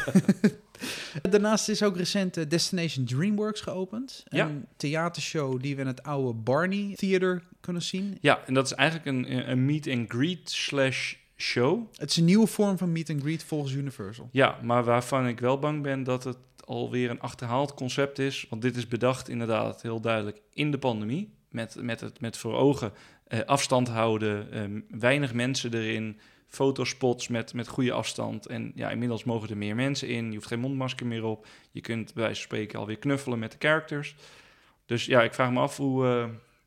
[1.31, 4.25] Daarnaast is ook recent eh, Destination DreamWorks geopend.
[4.29, 8.19] Een theatershow die we in het oude Barney Theater kunnen zien.
[8.21, 11.87] Ja, en dat is eigenlijk een, een meet and greet slash show.
[11.95, 14.29] Het is een nieuwe vorm van meet and greet volgens Universal.
[14.33, 18.47] Ja, maar waarvan ik wel bang ben dat het alweer een achterhaald concept is.
[18.51, 21.35] Want dit is bedacht inderdaad heel duidelijk in de pandemie.
[21.51, 22.93] Met, met, het, met voor ogen
[23.27, 28.47] eh, afstand houden, eh, weinig mensen erin, fotospots met, met goede afstand.
[28.47, 30.27] En ja, inmiddels mogen er meer mensen in.
[30.27, 31.47] Je hoeft geen mondmasker meer op.
[31.71, 34.15] Je kunt bij wijze van spreken alweer knuffelen met de characters.
[34.87, 36.25] Dus ja, ik vraag me af hoe, eh,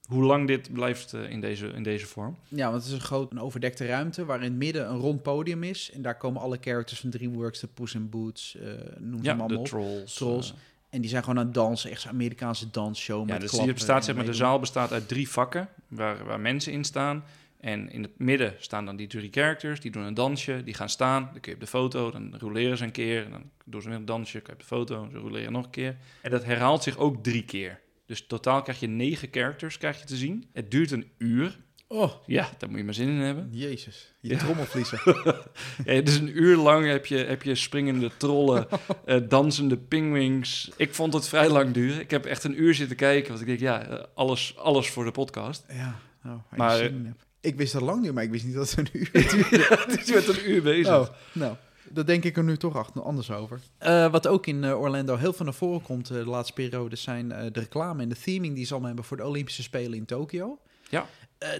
[0.07, 2.37] hoe lang dit blijft eh, in, deze, in deze vorm.
[2.47, 5.21] Ja, want het is een groot, een overdekte ruimte waar in het midden een rond
[5.21, 5.91] podium is.
[5.93, 9.47] En daar komen alle characters van DreamWorks, de Puss in Boots, eh noem ze Ja,
[9.47, 10.13] de trolls.
[10.13, 10.53] Trolls.
[10.89, 14.05] En die zijn gewoon aan het dansen, echt zo'n Amerikaanse dansshow ja, met dus bestaat,
[14.05, 17.23] zeg maar, de zaal bestaat uit drie vakken waar, waar mensen in staan.
[17.59, 20.89] En in het midden staan dan die drie characters, die doen een dansje, die gaan
[20.89, 21.23] staan.
[21.31, 23.25] Dan kun je op de foto, dan roleren ze een keer.
[23.25, 25.63] En dan doen ze weer een dansje, kun je op de foto, ze roleren nog
[25.65, 25.97] een keer.
[26.21, 27.79] En dat herhaalt zich ook drie keer.
[28.05, 30.45] Dus totaal krijg je negen characters krijg je te zien.
[30.53, 31.59] Het duurt een uur.
[31.87, 33.47] Oh, Ja, daar moet je maar zin in hebben.
[33.51, 34.13] jezus.
[34.19, 34.37] Je Ja.
[34.37, 35.01] trommelvliezer.
[35.85, 38.67] Ja, dus een uur lang heb je, heb je springende trollen,
[39.05, 40.71] eh, dansende pingwings.
[40.77, 41.99] Ik vond het vrij lang duren.
[41.99, 45.05] Ik heb echt een uur zitten kijken, want ik denk, ja, eh, alles, alles voor
[45.05, 45.65] de podcast.
[45.69, 47.27] ja, nou, Maar- zin in hebt.
[47.41, 49.83] Ik wist het lang niet, maar ik wist niet dat het een uur duurde.
[49.87, 50.99] dus je bent een uur bezig.
[50.99, 51.55] Oh, nou,
[51.89, 53.59] dat denk ik er nu toch achter, anders over.
[53.77, 56.95] Eh, wat ook in eh, Orlando heel veel naar voren komt eh, de laatste periode
[56.95, 60.05] zijn de reclame en de theming die ze allemaal hebben voor de Olympische Spelen in
[60.05, 60.59] Tokio.
[60.89, 61.07] Ja.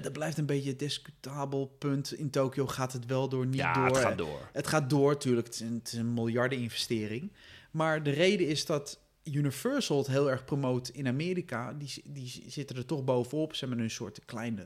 [0.01, 2.13] Dat blijft een beetje een discutabel punt.
[2.13, 3.85] In Tokio gaat het wel door, niet ja, door.
[3.85, 4.49] het gaat door.
[4.53, 5.45] Het gaat door, natuurlijk.
[5.45, 7.31] Het is een, het is een miljardeninvestering.
[7.71, 11.73] Maar de reden is dat Universal het heel erg promoot in Amerika.
[11.73, 13.55] Die, die zitten er toch bovenop.
[13.55, 14.63] Ze hebben een soort kleine...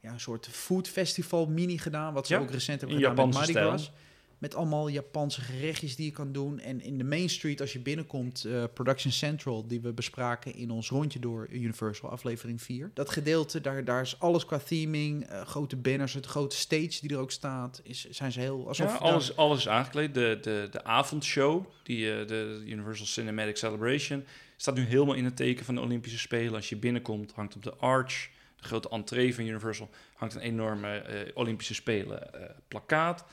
[0.00, 2.12] ja, een soort food festival mini gedaan.
[2.12, 3.68] Wat ze Ja, ook recent hebben gedaan met Japanse Mardi.
[3.68, 3.92] Gras.
[4.38, 6.60] Met allemaal Japanse gerechtjes die je kan doen.
[6.60, 10.70] En in de Main Street, als je binnenkomt, eh, Production Central, die we bespraken in
[10.70, 12.90] ons rondje door Universal, aflevering 4.
[12.94, 17.10] Dat gedeelte, daar, daar is alles qua theming, eh, grote banners, het grote stage die
[17.10, 17.80] er ook staat.
[17.84, 18.68] Is, zijn ze heel...
[18.68, 20.14] Alsof Ja, alles, alles is aangekleed.
[20.14, 24.24] De, de, de avondshow, die, eh, de Universal Cinematic Celebration,
[24.56, 26.54] staat nu helemaal in het teken van de Olympische Spelen.
[26.54, 28.28] Als je binnenkomt, hangt op de arch,
[28.60, 33.24] de grote entree van Universal, hangt een enorme eh, Olympische Spelen eh, plakkaat.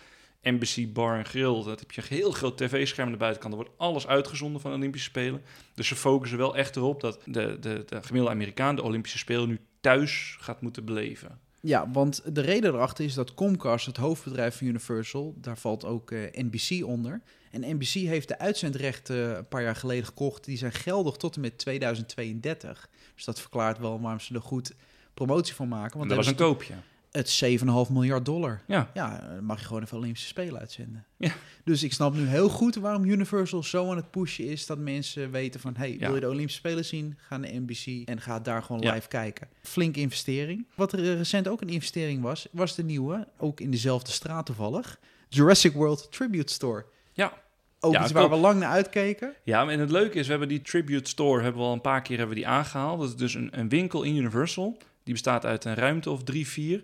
[0.42, 3.54] Embassy Bar en Grill, dat heb je een heel groot tv-scherm aan de buitenkant.
[3.54, 5.42] Er wordt alles uitgezonden van de Olympische Spelen.
[5.74, 9.48] Dus ze focussen wel echt erop dat de, de, de gemiddelde Amerikaan de Olympische Spelen
[9.48, 11.40] nu thuis gaat moeten beleven.
[11.62, 16.12] Ja, want de reden erachter is dat Comcast, het hoofdbedrijf van Universal, daar valt ook
[16.12, 17.22] eh, NBC onder.
[17.52, 20.46] En NBC heeft de uitzendrechten een paar jaar geleden gekocht.
[20.46, 22.90] Die zijn geldig tot en met 2032.
[23.16, 24.74] Dus dat verklaart wel waarom ze er goed
[25.16, 25.98] promotie van maken.
[25.98, 26.74] Want dat was een koopje.
[27.12, 27.44] het
[27.88, 28.62] 7,5 miljard dollar.
[28.68, 31.06] Ja, Ja, dan mag je gewoon even Olympische Spelen uitzenden.
[31.18, 31.32] Ja.
[31.64, 34.66] Dus ik snap nu heel goed waarom Universal zo aan het pushen is...
[34.66, 35.98] dat mensen weten van, hey, Ja.
[36.06, 37.18] wil je de Olympische Spelen zien?
[37.18, 38.94] Ga naar NBC en ga daar gewoon Ja.
[38.94, 39.48] live kijken.
[39.62, 40.68] Flinke investering.
[40.76, 42.48] Wat er eh, recent ook een investering was...
[42.52, 45.00] was de nieuwe, ook in dezelfde straat toevallig...
[45.30, 46.86] Jurassic World Tribute Store.
[47.14, 47.34] Ja.
[47.80, 49.34] Ook Ja, iets waar we lang naar uitkeken.
[49.44, 52.02] Ja, en het leuke is, we hebben die Tribute Store hebben we al een paar
[52.02, 53.00] keer hebben we die aangehaald.
[53.00, 54.78] Dat is dus een, een winkel in Universal.
[55.06, 56.84] Die bestaat uit een ruimte of drie, vier.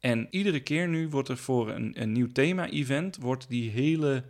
[0.00, 3.16] En iedere keer nu wordt er voor een, een nieuw thema-event...
[3.16, 4.24] wordt die hele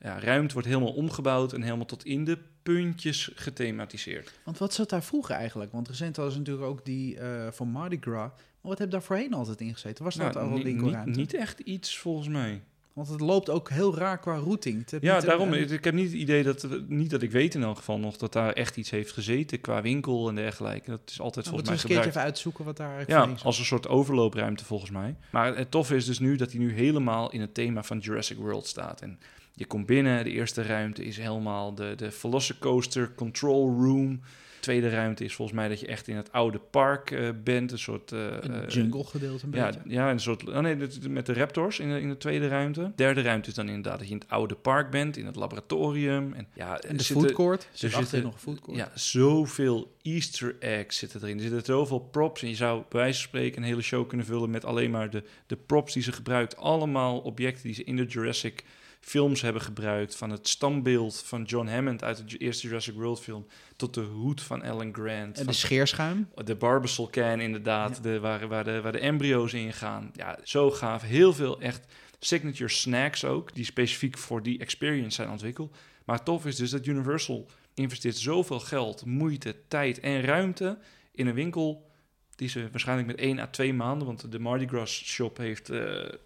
[0.00, 1.52] ja, ruimte wordt helemaal omgebouwd...
[1.52, 4.40] en helemaal tot in de puntjes gethematiseerd.
[4.44, 5.72] Want wat zat daar vroeger eigenlijk?
[5.72, 8.30] Want recent ze natuurlijk ook die eh van Mardi Gras.
[8.30, 10.04] Maar wat heb daar voorheen altijd in gezeten?
[10.04, 11.18] Was dat Nou, al een niet, niet, winkelruimte?
[11.18, 12.62] niet echt iets volgens mij.
[12.98, 14.84] Want het loopt ook heel raar qua routing.
[15.00, 15.52] Ja, daarom.
[15.52, 16.66] een- Ik heb niet het idee dat...
[16.88, 18.16] Niet dat ik weet in elk geval nog...
[18.16, 20.90] dat daar echt iets heeft gezeten qua winkel en dergelijke.
[20.90, 22.08] Dat is altijd Dan volgens mij eens gebruikt.
[22.08, 25.16] even uitzoeken wat daar eigenlijk Ja, als een soort overloopruimte volgens mij.
[25.30, 28.36] Maar het toffe is dus nu dat hij nu helemaal in het thema van Jurassic
[28.36, 29.00] World staat.
[29.00, 29.18] En
[29.52, 34.20] je komt binnen, de eerste ruimte is helemaal de, de Velocicoaster Control Room.
[34.68, 37.72] Tweede ruimte is volgens mij dat je echt in het oude park eh, bent.
[37.72, 38.12] Een soort...
[38.12, 39.80] eh, Een eh, jungle gedeelte een ja, beetje.
[39.86, 40.48] ja, een soort.
[40.48, 40.76] Oh nee,
[41.08, 42.92] met de Raptors in de, in de tweede ruimte.
[42.96, 46.32] Derde ruimte is dan inderdaad dat je in het oude park bent, in het laboratorium.
[46.32, 47.62] En, ja, En de zitten- food court.
[47.62, 48.78] er zit zitten- nog een food court.
[48.78, 51.36] ja, zoveel Easter eggs zitten erin.
[51.36, 52.42] Er zitten zoveel props.
[52.42, 55.10] En je zou bij wijze van spreken een hele show kunnen vullen met alleen maar
[55.10, 56.56] de, de props die ze gebruikt.
[56.56, 58.64] Allemaal objecten die ze in de Jurassic
[59.08, 60.16] films hebben gebruikt.
[60.16, 63.46] Van het stambeeld van John Hammond uit de eerste Jurassic World film.
[63.76, 65.38] Tot de hoed van Alan Grant.
[65.38, 66.28] En de scheerschuim.
[66.44, 68.02] de Barbasol can inderdaad, Ja.
[68.02, 70.10] de, waar, waar, de, waar de embryo's in gaan.
[70.14, 71.02] Ja, zo gaaf.
[71.02, 71.86] Heel veel echt
[72.18, 75.76] signature snacks ook, die specifiek voor die experience zijn ontwikkeld.
[76.04, 80.78] Maar tof is dus dat Universal investeert zoveel geld, moeite, tijd en ruimte
[81.12, 81.90] in een winkel
[82.36, 85.80] die ze waarschijnlijk met 1 à 2 maanden, want de Mardi Gras shop heeft eh,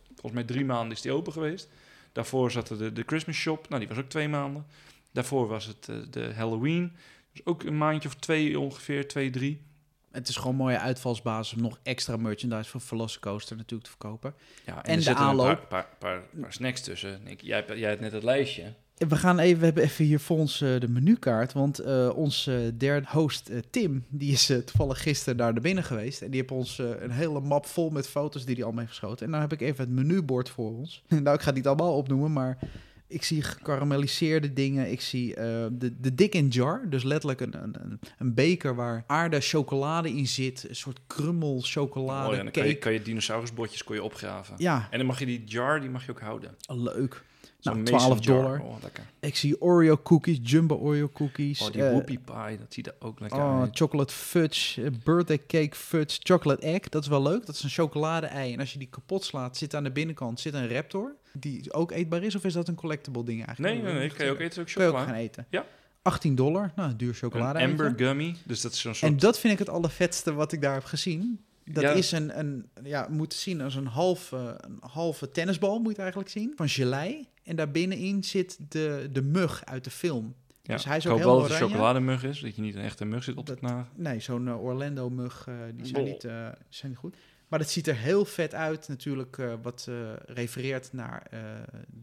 [0.06, 1.68] volgens mij drie maanden is die open geweest.
[2.12, 4.66] Daarvoor zat er de, de Christmas shop, nou die was ook twee maanden.
[5.12, 6.92] Daarvoor was het eh, de Halloween,
[7.32, 9.62] dus ook een maandje of twee ongeveer, twee, drie.
[10.10, 14.34] Het is gewoon een mooie uitvalsbasis om nog extra merchandise voor Velocicoaster natuurlijk te verkopen.
[14.66, 15.46] Ja, En er de zitten een aanloop.
[15.46, 17.26] paar, paar, paar, paar snacks tussen.
[17.26, 18.74] Ik, jij, jij hebt net het lijstje.
[18.96, 22.74] We gaan even, we hebben even hier voor ons eh, de menukaart, want eh onze
[22.76, 26.52] derde host eh, Tim, die is toevallig gisteren daar naar binnen geweest en die heeft
[26.52, 29.24] ons een hele map vol met foto's die hij allemaal heeft geschoten.
[29.24, 31.02] En nou heb ik even het menubord voor ons.
[31.08, 32.58] nou, ik ga het niet allemaal opnoemen, maar
[33.06, 34.90] Ik zie gekarameliseerde dingen.
[34.90, 36.86] Ik zie de, de dik in jar.
[36.88, 40.66] Dus letterlijk een, een, een beker waar aarde chocolade in zit.
[40.68, 44.54] Een soort krummel chocolade Oh ja, dan kan je, kan je dinosaurusbotjes kon je opgraven.
[44.58, 46.56] Ja, En dan mag je die jar, die mag je ook houden.
[46.66, 47.24] leuk.
[47.62, 48.36] Nou, mason 12 jar.
[48.36, 48.60] dollar.
[48.60, 48.74] Oh.
[49.20, 51.60] Ik zie Oreo cookies, jumbo Oreo cookies.
[51.60, 53.76] Oh, die eh, whoopie pie, dat ziet er ook lekker Oh, uit.
[53.76, 56.88] chocolate fudge, eh, birthday cake fudge, chocolate egg.
[56.88, 57.46] Dat is wel leuk.
[57.46, 58.52] Dat is een chocolade-ei.
[58.52, 61.14] En als je die kapot slaat, zit aan de binnenkant zit een raptor.
[61.32, 62.34] Die ook eetbaar is.
[62.34, 63.74] Of is dat een collectible ding eigenlijk?
[63.74, 65.12] Nee, nee, nee, kan je ook eten, ook Kun je ook chocola.
[65.12, 65.46] gaan eten.
[65.50, 65.66] Ja.
[66.02, 66.72] 18 dollar.
[66.76, 67.58] Nou, duur chocolade.
[67.58, 69.12] Een amber gummy, dus dat is zo'n soort...
[69.12, 71.44] En dat vind ik het allervetste wat ik daar heb gezien.
[71.64, 71.90] Dat Ja.
[71.90, 75.98] is een, een, ja, moet zien als een halve, een halve tennisbal, moet je het
[75.98, 76.52] eigenlijk zien.
[76.56, 77.26] Van gelei.
[77.42, 80.34] En daar binnenin zit de, de mug uit de film.
[80.62, 80.74] ja.
[80.74, 82.62] dus hij is ik ook hoop heel wel dat het een chocolademug is, dat je
[82.62, 83.88] niet een echte mug zit op te Dat- knagen.
[83.94, 87.16] Nee, zo'n eh, Orlando-mug, eh, die zijn niet, eh, zijn niet goed.
[87.52, 89.94] Maar het ziet er heel vet uit, natuurlijk, eh, wat eh,
[90.26, 91.40] refereert naar eh,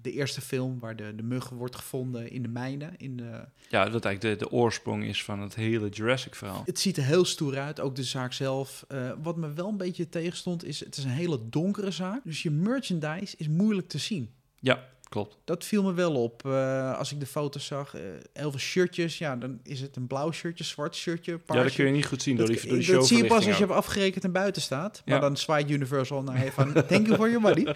[0.02, 0.80] de eerste film...
[0.80, 2.94] waar de, de mug wordt gevonden in de mijnen.
[2.98, 3.46] In de...
[3.70, 6.62] Ja, dat eigenlijk de, de oorsprong is van het hele Jurassic-verhaal.
[6.66, 8.86] Het ziet er heel stoer uit, ook de zaak zelf.
[9.22, 12.22] Wat me wel een beetje tegenstond, is het is een hele donkere zaak.
[12.24, 14.30] Dus je merchandise is moeilijk te zien.
[14.60, 15.38] Ja, klopt.
[15.44, 16.46] Dat viel me wel op.
[16.46, 18.02] Eh, als ik de foto's zag, eh,
[18.34, 19.18] heel veel shirtjes.
[19.18, 22.06] Ja, dan is het een blauw shirtje, zwart shirtje, paars Ja, dat kun je niet
[22.06, 24.32] goed zien door die, door die dat zie je pas als je hebt afgerekend en
[24.32, 25.02] buiten staat.
[25.06, 25.22] Maar Ja.
[25.22, 27.76] dan zwaait Universal naar je van, thank you for your money.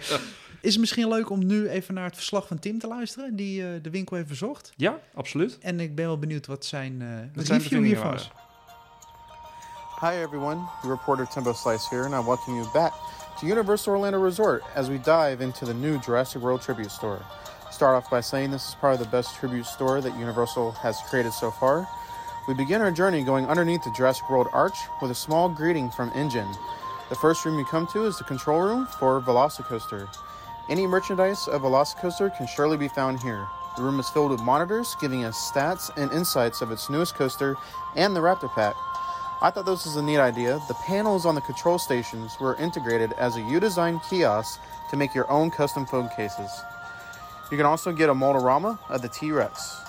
[0.60, 3.62] Is het misschien leuk om nu even naar het verslag van Tim te luisteren, die
[3.62, 4.68] eh, de winkel heeft bezocht.
[4.68, 4.74] ook.
[4.76, 5.58] Ja, absoluut.
[5.60, 8.30] En ik ben wel benieuwd wat zijn eh Wat zijn review hiervan is.
[10.00, 12.92] Hi everyone, reporter Timbo Slice here, and I welcome you back
[13.38, 17.24] to Universal Orlando Resort as we dive into the new Jurassic World Tribute Store.
[17.70, 21.32] Start off by saying this is probably the best tribute store that Universal has created
[21.32, 21.88] so far.
[22.46, 26.12] We begin our journey going underneath the Jurassic World arch with a small greeting from
[26.14, 26.48] Engine.
[27.08, 30.08] The first room you come to is the control room for Velocicoaster.
[30.68, 33.46] Any merchandise of Velocicoaster can surely be found here.
[33.76, 37.56] The room is filled with monitors giving us stats and insights of its newest coaster
[37.96, 38.76] and the Raptor Pack.
[39.42, 40.60] I thought this was a neat idea.
[40.68, 44.60] The panels on the control stations were integrated as a U-design kiosk
[44.90, 46.50] to make your own custom phone cases.
[47.50, 49.82] You can also get a Motorama of the T-Rex.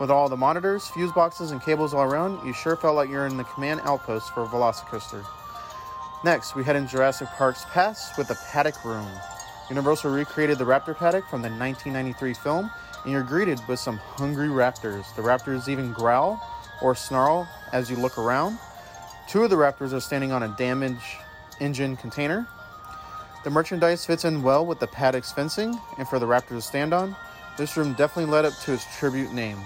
[0.00, 3.26] With all the monitors, fuse boxes, and cables all around, you sure felt like you're
[3.26, 5.24] in the command outpost for Velocicoaster.
[6.24, 9.06] Next, we head in Jurassic Park's past with the Paddock Room.
[9.68, 12.70] Universal recreated the Raptor Paddock from the 1993 film,
[13.04, 15.14] and you're greeted with some hungry raptors.
[15.14, 16.42] The raptors even growl
[16.82, 18.58] or snarl as you look around.
[19.30, 21.04] Two of the raptors are standing on a damaged
[21.60, 22.48] engine container.
[23.44, 26.92] The merchandise fits in well with the paddock's fencing, and for the Raptors to stand
[26.92, 27.14] on,
[27.56, 29.58] this room definitely led up to its tribute name.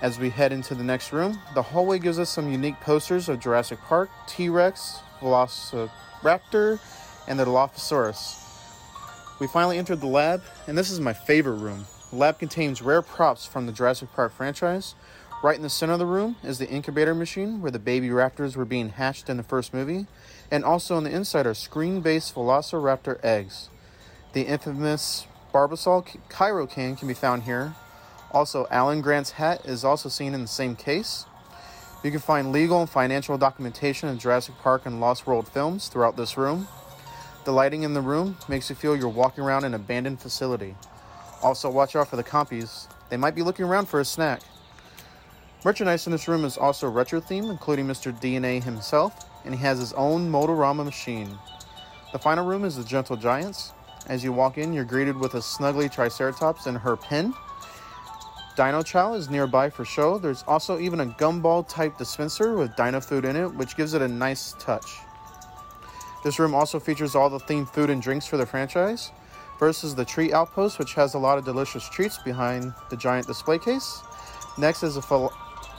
[0.00, 3.40] As we head into the next room, the hallway gives us some unique posters of
[3.40, 6.78] Jurassic Park, T Rex, Velociraptor,
[7.26, 9.40] and the Dilophosaurus.
[9.40, 11.84] We finally entered the lab, and this is my favorite room.
[12.10, 14.94] The lab contains rare props from the Jurassic Park franchise.
[15.40, 18.56] Right in the center of the room is the incubator machine where the baby raptors
[18.56, 20.08] were being hatched in the first movie,
[20.50, 23.68] and also on the inside are screen based Velociraptor eggs.
[24.32, 27.76] The infamous Barbasol Cairo can can be found here.
[28.32, 31.24] Also, Alan Grant's hat is also seen in the same case.
[32.02, 36.16] You can find legal and financial documentation of Jurassic Park and Lost World films throughout
[36.16, 36.66] this room.
[37.44, 40.74] The lighting in the room makes you feel you're walking around an abandoned facility.
[41.44, 42.88] Also, watch out for the compies.
[43.08, 44.42] They might be looking around for a snack.
[45.64, 48.12] Merchandise in this room is also retro themed, including Mr.
[48.20, 51.36] DNA himself, and he has his own Motorama machine.
[52.12, 53.72] The final room is the Gentle Giants.
[54.06, 57.34] As you walk in, you're greeted with a snuggly Triceratops and her pen.
[58.56, 60.16] Dino Chow is nearby for show.
[60.16, 64.02] There's also even a gumball type dispenser with dino food in it, which gives it
[64.02, 64.98] a nice touch.
[66.22, 69.10] This room also features all the themed food and drinks for the franchise.
[69.60, 73.58] Is the Treat Outpost, which has a lot of delicious treats behind the giant display
[73.58, 74.02] case.
[74.56, 75.02] Next is a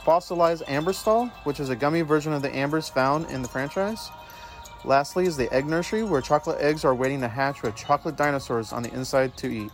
[0.04, 4.10] fossilized amber stall, which is a gummy version of the ambers found in the franchise.
[4.84, 8.72] Lastly is the egg nursery, where chocolate eggs are waiting to hatch with chocolate dinosaurs
[8.72, 9.70] on the inside to eat.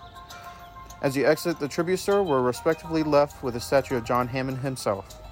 [1.02, 4.58] As you exit the tribute store, we're respectively left with a statue of John Hammond
[4.58, 5.22] himself.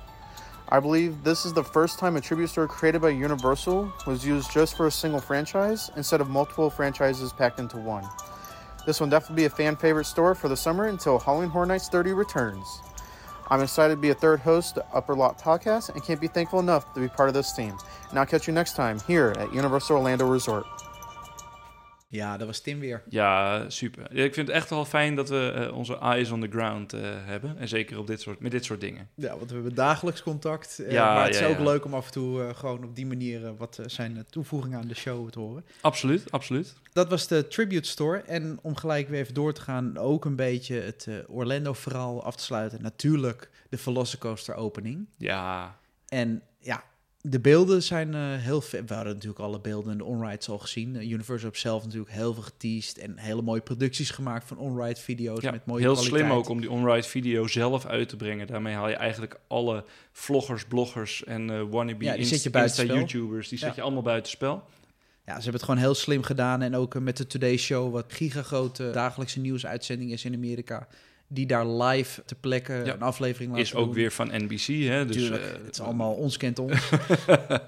[0.68, 4.51] I believe this is the first time a tribute store created by Universal was used
[4.51, 8.05] just for a single franchise instead of multiple franchises packed into one.
[8.86, 11.88] This will definitely be a fan favorite store for the summer until Halloween Horror Nights
[11.88, 12.80] 30 returns.
[13.51, 16.61] I'm excited to be a third host to Upper Lot Podcast and can't be thankful
[16.61, 17.76] enough to be part of this team.
[18.11, 20.66] And I'll catch you next time here at Universal Orlando Resort.
[22.14, 23.02] Ja, dat was Tim weer.
[23.08, 24.12] Ja, super.
[24.16, 27.00] Ik vind het echt wel fijn dat we eh, onze eyes on the ground eh,
[27.04, 27.58] hebben.
[27.58, 29.08] En zeker op dit soort, met dit soort dingen.
[29.14, 30.78] Ja, want we hebben dagelijks contact.
[30.78, 31.62] eh, Ja, maar het is ja, ook ja.
[31.64, 35.30] leuk om af en toe gewoon op die manier wat zijn toevoegingen aan de show
[35.30, 35.64] te horen.
[35.80, 36.74] Absoluut, absoluut.
[36.92, 38.18] Dat was de Tribute Store.
[38.18, 42.42] En om gelijk weer even door te gaan, ook een beetje het Orlando-verhaal af te
[42.44, 42.82] sluiten.
[42.82, 45.06] Natuurlijk de Velocicoaster opening.
[45.18, 46.84] Ja, En ja,
[47.26, 48.88] de beelden zijn eh, heel vet.
[48.88, 50.94] We hadden natuurlijk alle beelden in de onrides al gezien.
[50.94, 55.00] Uh, Universal heeft zelf natuurlijk heel veel geteased en hele mooie producties gemaakt van onride
[55.00, 56.20] video's ja met mooie heel kwaliteit.
[56.22, 58.46] slim ook om die onride video zelf uit te brengen.
[58.46, 62.50] Daarmee haal je eigenlijk alle vloggers, bloggers en eh wannabe Ja, die inst- zet je
[62.50, 62.96] buitenspel.
[62.96, 63.74] Insta-YouTubers, die zet Ja.
[63.74, 64.62] je allemaal buitenspel.
[65.26, 66.62] Ja, ze hebben het gewoon heel slim gedaan.
[66.62, 70.88] En ook eh, met de Today Show, wat gigagrote dagelijkse nieuwsuitzending is in Amerika.
[71.28, 72.94] Die daar live te plekke Ja.
[72.94, 73.94] een aflevering laten Is ook doen.
[73.94, 75.06] weer van NBC, hè?
[75.06, 76.90] Dus, Tuurlijk, eh, het is allemaal ons kent ons.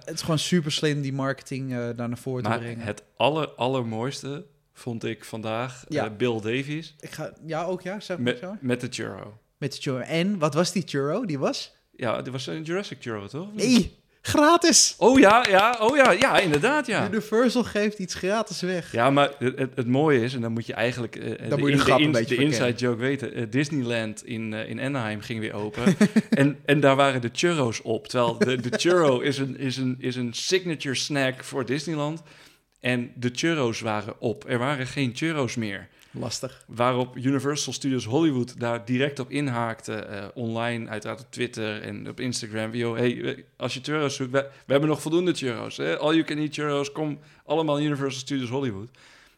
[0.04, 2.84] het is gewoon super slim die marketing eh, daar naar voren te Maar brengen.
[2.86, 6.04] het aller, allermooiste vond ik vandaag Ja.
[6.04, 8.56] eh, Bill Davies Ik ga, ja, ook ja, zeg maar met, zo.
[8.60, 9.38] met de churro.
[9.58, 9.98] Met de churro.
[9.98, 11.24] En wat was die churro?
[11.24, 11.74] Die was?
[11.92, 13.54] Ja, dit was een Jurassic churro, toch?
[13.54, 14.94] Nee, gratis!
[14.98, 17.08] Oh ja, ja, oh ja, ja, inderdaad, ja.
[17.08, 18.92] Universal geeft iets gratis weg.
[18.92, 21.76] Ja, maar het, het, het mooie is, en dan moet je eigenlijk eh, moet je
[21.76, 23.34] de grap een beetje de inside joke weten.
[23.34, 25.96] eh, Disneyland in, eh, in Anaheim ging weer open.
[26.30, 28.08] en, en daar waren de churros op.
[28.08, 32.22] Terwijl de, de churro is een, is, een, is een signature snack voor Disneyland.
[32.80, 34.44] En de churros waren op.
[34.48, 35.88] Er waren geen churros meer.
[36.18, 36.64] Lastig.
[36.66, 39.94] Waarop Universal Studios Hollywood daar direct op inhaakte.
[39.94, 42.74] eh, online, uiteraard op Twitter en op Instagram.
[42.74, 45.76] Yo, hey, als je churros zoekt, we, we hebben nog voldoende churros.
[45.76, 45.98] Hè?
[45.98, 48.88] All you can eat churros, kom allemaal Universal Studios Hollywood.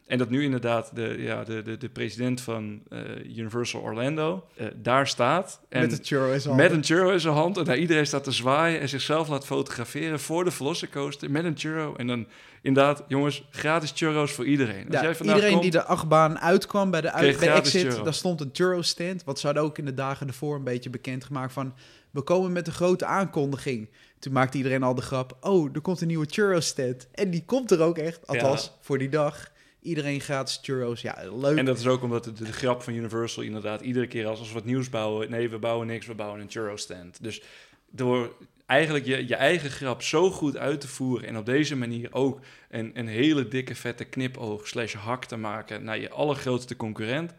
[0.09, 2.99] En dat nu inderdaad de, ja, de, de, de president van eh,
[3.37, 5.61] Universal Orlando eh, daar staat.
[5.69, 6.55] En met de churro is al.
[6.55, 7.57] met een churro in zijn hand.
[7.57, 11.57] En naar iedereen staat te zwaaien en zichzelf laat fotograferen voor de Velocicoaster met een
[11.57, 11.95] churro.
[11.95, 12.27] En dan
[12.61, 14.85] inderdaad, jongens, gratis churros voor iedereen.
[14.85, 18.03] Als Ja, jij iedereen komt, die de achtbaan uitkwam bij de, uit, bij exit, churro.
[18.03, 19.23] daar stond een churro stand.
[19.23, 21.73] Want ze hadden ook in de dagen ervoor een beetje bekendgemaakt van...
[22.11, 23.89] we komen met een grote aankondiging.
[24.19, 25.37] Toen maakte iedereen al de grap...
[25.41, 27.07] oh, er komt een nieuwe churro stand.
[27.11, 29.51] En die komt er ook echt, althans voor die dag.
[29.81, 31.01] Iedereen gratis churros.
[31.01, 31.57] Ja, leuk.
[31.57, 34.47] En dat is ook omdat de, de grap van Universal inderdaad iedere keer als, als
[34.47, 37.23] we wat nieuws bouwen, nee, we bouwen niks, we bouwen een churro stand.
[37.23, 37.41] Dus
[37.91, 42.13] door eigenlijk je, je eigen grap zo goed uit te voeren en op deze manier
[42.13, 47.33] ook een, een hele dikke vette knipoog slash hak te maken naar je allergrootste concurrent.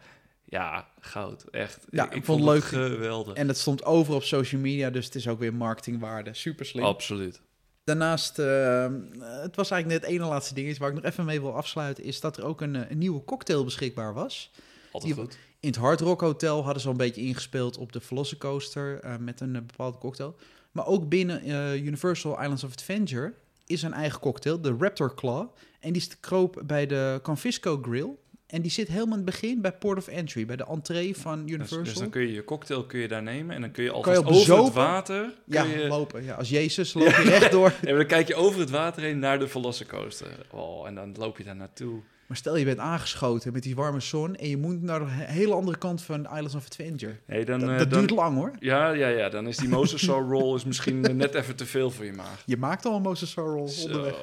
[0.45, 1.43] Ja, goud.
[1.43, 1.85] Echt.
[1.89, 2.63] Ja, ik vond het leuk.
[2.63, 3.33] geweldig.
[3.33, 6.33] En het stond over op social media, dus het is ook weer marketingwaarde.
[6.33, 6.83] Super slim.
[6.83, 7.41] Absoluut.
[7.83, 8.87] Daarnaast, eh,
[9.21, 12.03] het was eigenlijk net het ene laatste dingetje waar ik nog even mee wil afsluiten,
[12.03, 14.51] is dat er ook een, eh, een nieuwe cocktail beschikbaar was.
[14.91, 15.37] Altijd Die- goed.
[15.59, 19.17] In het Hard Rock Hotel hadden ze al een beetje ingespeeld op de Velocicoaster eh
[19.17, 20.35] met een bepaalde cocktail.
[20.71, 21.47] Maar ook binnen
[21.85, 23.33] Universal Islands of Adventure
[23.65, 25.47] is een eigen cocktail, de Raptor Claw.
[25.79, 28.09] En die is te koop bij de Confisco Grill.
[28.51, 31.39] En die zit helemaal in het begin bij Port of Entry, bij de entree van
[31.47, 31.83] Universal.
[31.83, 34.45] dus dan kun je je cocktail kun je daar nemen en dan kun je alvast
[34.45, 35.33] je over het water.
[35.45, 36.23] ja, je, lopen.
[36.23, 37.73] Ja, als Jezus loop je rechtdoor.
[37.83, 40.45] Maar dan kijk je over het water heen naar de Velocicoaster.
[40.49, 42.01] Oh, en dan loop je daar naartoe.
[42.31, 45.31] Maar stel je bent aangeschoten met die warme zon en je moet naar de he-
[45.33, 47.15] hele andere kant van Islands of Adventure.
[47.27, 48.51] Nee, dan, Dat, eh, dat dan, duurt lang hoor.
[48.59, 52.05] Ja, ja, ja, dan is die Mosasaur roll is misschien net even te veel voor
[52.05, 52.43] je maag.
[52.45, 54.15] Je maakt al een Moses roll onderweg.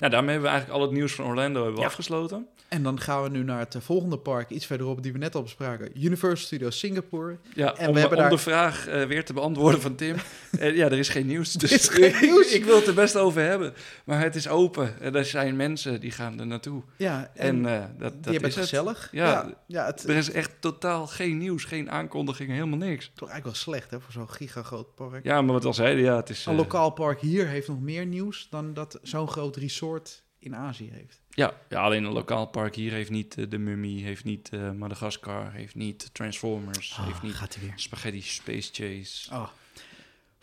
[0.00, 1.86] Nou, daarmee hebben we eigenlijk al het nieuws van Orlando hebben we Ja.
[1.86, 2.46] afgesloten.
[2.68, 5.34] En dan gaan we nu naar het eh, volgende park, iets verderop, die we net
[5.34, 5.90] al bespraken.
[6.04, 7.36] Universal Studios Singapore.
[7.54, 10.16] Ja, En om, we hebben om daar- de vraag eh, weer te beantwoorden van Tim.
[10.60, 11.52] Ja, er is geen nieuws.
[11.52, 12.52] Dus is geen nieuws.
[12.52, 13.74] ik wil het er best over hebben.
[14.04, 15.00] Maar het is open.
[15.00, 16.82] En er zijn mensen die gaan er naartoe.
[16.96, 19.08] Ja, En, en, dat, die dat hebben is het gezellig.
[19.12, 19.26] Ja.
[19.26, 23.04] ja, ja, het Er is echt totaal geen nieuws, geen aankondigingen, helemaal niks.
[23.14, 25.24] toch eigenlijk wel slecht hè, voor zo'n gigagroot park.
[25.24, 26.46] Ja, maar wat al zeiden, ja, het is...
[26.46, 30.56] Een eh, lokaal park hier heeft nog meer nieuws dan dat zo'n groot resort in
[30.56, 31.20] Azië heeft.
[31.30, 34.70] Ja, ja, alleen een lokaal park hier heeft niet eh, de Mummy, heeft niet eh,
[34.70, 37.72] Madagaskar, heeft niet Transformers, heeft niet Ah, gaat weer.
[37.76, 39.34] Spaghetti Space Chase.
[39.34, 39.48] Oh.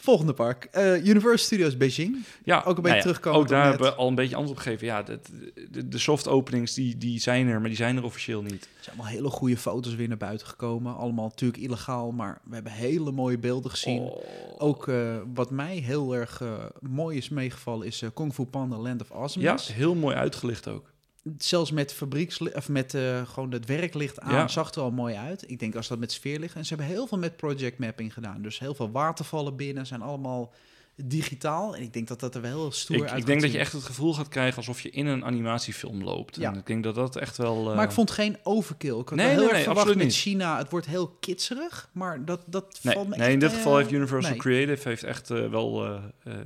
[0.04, 2.24] Volgende park, eh, Universal Studios Beijing.
[2.44, 4.58] Ja, Ook een beetje nou ja, terugkomend Ook daar hebben we al een beetje antwoord
[4.58, 4.88] op gegeven.
[4.88, 5.30] Ja, dat,
[5.72, 8.64] de, de soft openings die, die zijn er, maar die zijn er officieel niet.
[8.64, 10.96] Er zijn allemaal hele goede foto's weer naar buiten gekomen.
[10.96, 14.02] Allemaal natuurlijk illegaal, maar we hebben hele mooie beelden gezien.
[14.02, 14.24] Oh.
[14.58, 19.02] Ook eh, wat mij heel erg eh, mooi is meegevallen is Kung Fu Panda Land
[19.02, 19.74] of Ja, Awesomeness.
[19.74, 20.93] heel mooi uitgelicht ook.
[21.38, 24.48] Zelfs met fabriekslicht, of met eh, gewoon het werklicht aan, Ja.
[24.48, 25.50] zag er al mooi uit.
[25.50, 26.56] Ik denk als dat met sfeerlicht.
[26.56, 28.42] En ze hebben heel veel met project mapping gedaan.
[28.42, 30.54] Dus heel veel watervallen binnen zijn allemaal
[30.96, 31.76] digitaal.
[31.76, 33.58] En ik denk dat dat er wel heel stoer Ik, uit ik denk dat je
[33.58, 36.36] echt het gevoel gaat krijgen alsof je in een animatiefilm loopt.
[36.36, 36.52] Ja.
[36.52, 37.70] En ik denk dat dat echt wel...
[37.70, 39.00] eh, Maar ik vond geen overkill.
[39.00, 40.14] Ik had Nee, heel nee, erg nee, verwacht met.
[40.14, 40.58] China.
[40.58, 43.56] Het wordt heel kitserig, maar dat, dat Nee, valt me nee echt, in dit eh,
[43.56, 44.36] geval heeft Universal.
[44.36, 45.84] Creative heeft echt eh, wel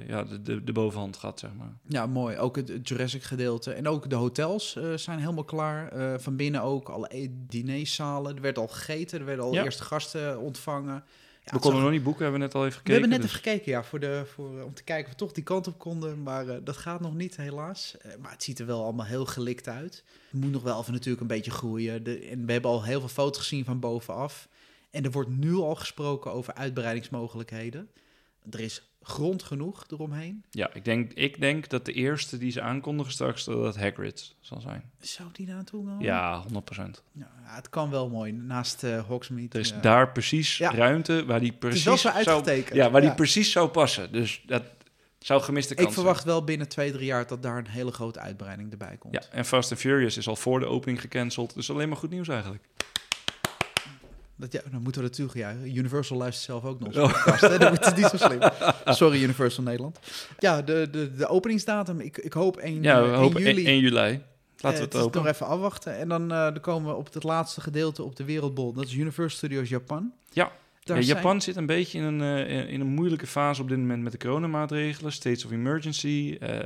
[0.08, 1.74] ja, de, de, de bovenhand gehad, zeg maar.
[1.88, 2.38] Ja, mooi.
[2.38, 3.72] Ook het het Jurassic gedeelte.
[3.74, 5.92] En ook de hotels zijn helemaal klaar.
[6.22, 8.36] Van binnen ook alle e- dinerzalen.
[8.36, 9.20] Er werd al gegeten.
[9.20, 9.64] Er werden al Ja.
[9.64, 11.04] eerste gasten ontvangen.
[11.48, 13.02] Ja, we konden nog niet boeken, hebben we net al even we gekeken.
[13.02, 15.18] hebben net dus- even gekeken, ja, voor de, voor, eh, om te kijken of we
[15.18, 16.24] toch die kant op konden.
[16.24, 17.98] Maar eh, dat gaat nog niet, helaas.
[17.98, 20.04] Eh, maar het ziet er wel allemaal heel gelikt uit.
[20.32, 22.04] Het moet nog wel even natuurlijk een beetje groeien.
[22.04, 24.48] De, en we hebben al heel veel foto's gezien van bovenaf.
[24.90, 27.90] En er wordt nu al gesproken over uitbreidingsmogelijkheden.
[28.50, 30.44] Er is grond genoeg eromheen.
[30.52, 34.36] Ja, ik denk, ik denk dat de eerste die ze aankondigen straks dat het Hagrid
[34.40, 34.84] zal zijn.
[35.00, 36.00] Zou die naartoe gaan?
[36.00, 37.02] Ja, 100%.
[37.12, 38.32] Ja, het kan wel mooi.
[38.32, 39.48] Naast eh Hogsmeade.
[39.54, 39.80] Er is ja.
[39.80, 40.72] daar precies Ja.
[40.72, 42.76] ruimte waar die Het precies is wel zo zou, uitgetekend.
[42.76, 44.12] ja, waar die precies zou passen.
[44.12, 44.64] Dus dat
[45.20, 48.20] zou gemiste kans Ik verwacht wel binnen twee, drie jaar dat daar een hele grote
[48.20, 49.14] uitbreiding erbij komt.
[49.14, 51.54] Ja, en Fast and Furious is al voor de opening gecanceld.
[51.54, 52.64] Dus alleen maar goed nieuws eigenlijk.
[54.38, 55.76] Dat, ja, dan moeten we dat toejuichen.
[55.78, 56.96] Universal luistert zelf ook nog.
[56.98, 57.04] Oh.
[57.14, 57.58] Podcast, hè?
[57.58, 58.40] Dat is niet zo slim.
[58.96, 60.00] Sorry, Universal Nederland.
[60.40, 62.00] Ja, de, de, de openingsdatum.
[62.00, 63.66] Ik, ik hoop 1, Ja, we eh, 1 hopen juli.
[63.66, 63.96] 1, 1 juli.
[63.96, 64.22] Laten
[64.60, 65.22] we Eh, het is open.
[65.24, 65.98] nog even afwachten.
[65.98, 68.74] En dan, eh, dan komen we op het laatste gedeelte op de wereldbol.
[68.74, 70.12] Dat is Universal Studios Japan.
[70.32, 70.52] Ja.
[70.88, 73.70] Daar Ja, zijn- Japan zit een beetje in een, eh, in een moeilijke fase op
[73.70, 75.12] dit moment met de coronamaatregelen.
[75.12, 76.60] States of emergency, eh,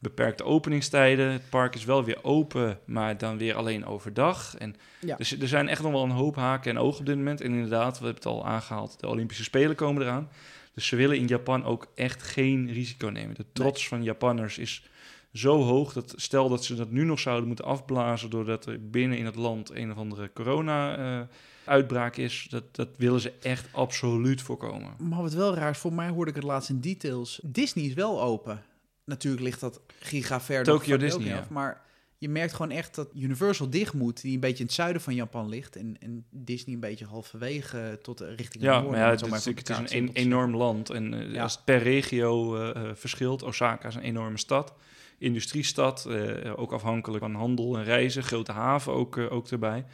[0.00, 1.32] beperkte openingstijden.
[1.32, 4.56] Het park is wel weer open, maar dan weer alleen overdag.
[4.58, 5.16] En Ja.
[5.16, 7.40] Dus er zijn echt nog wel een hoop haken en ogen op dit moment.
[7.40, 10.28] En inderdaad, we hebben het al aangehaald, de Olympische Spelen komen eraan.
[10.74, 13.34] Dus ze willen in Japan ook echt geen risico nemen.
[13.34, 14.88] De trots van Japanners is
[15.32, 19.18] zo hoog dat stel dat ze dat nu nog zouden moeten afblazen doordat er binnen
[19.18, 21.20] in het land een of andere corona eh,
[21.66, 24.90] uitbraak is, dat, dat willen ze echt absoluut voorkomen.
[24.98, 27.40] Maar wat wel raar is, voor mij hoorde ik het laatst in details.
[27.42, 28.62] Disney is wel open.
[29.04, 31.46] Natuurlijk ligt dat giga ver Tokyo Disney, ja.
[31.50, 31.84] Maar
[32.18, 35.14] je merkt gewoon echt dat Universal dicht moet, die een beetje in het zuiden van
[35.14, 35.76] Japan ligt.
[35.76, 38.90] En, en Disney een beetje halverwege tot eh, richting het Ja, noorden.
[38.90, 40.90] maar ja, het, is, het is een enorm land.
[40.90, 41.42] En eh, Ja.
[41.42, 44.74] als het per regio eh, verschilt, Osaka is een enorme stad.
[45.18, 46.08] Industriestad,
[46.56, 48.22] ook afhankelijk van handel en reizen.
[48.22, 49.84] Grote haven ook, ook erbij.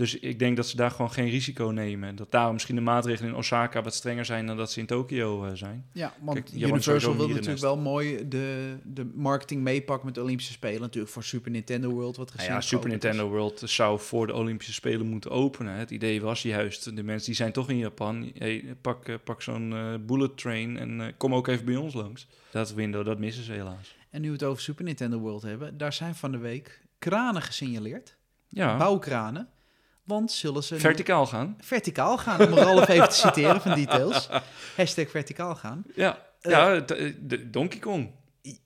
[0.00, 2.08] Dus ik denk dat ze daar gewoon geen risico nemen.
[2.08, 4.86] En Dat daarom misschien de maatregelen in Osaka wat strenger zijn dan dat ze in
[4.86, 5.86] Tokio eh, zijn.
[5.92, 10.52] Ja, want Kijk, Universal wil natuurlijk wel mooi de, de marketing meepakken met de Olympische
[10.52, 10.80] Spelen.
[10.80, 12.92] Natuurlijk voor Super Nintendo World, wat Nou recent ja, Super is.
[12.92, 15.74] Nintendo World zou voor de Olympische Spelen moeten openen.
[15.74, 18.30] Het idee was juist, de mensen die zijn toch in Japan.
[18.38, 22.26] Hey, pak eh, pak zo'n eh, bullet train en kom ook even bij ons langs.
[22.50, 23.96] Dat window, dat missen ze helaas.
[24.10, 27.42] En nu we het over Super Nintendo World hebben, daar zijn van de week kranen
[27.42, 28.16] gesignaleerd.
[28.48, 29.48] Ja, Bouwkranen.
[30.10, 31.56] Want zullen ze verticaal gaan.
[31.60, 34.28] verticaal gaan, om Ralf even te citeren van Details.
[34.76, 35.84] Hashtag verticaal gaan.
[35.94, 36.80] Ja, Eh, ja
[37.20, 38.10] de Donkey Kong.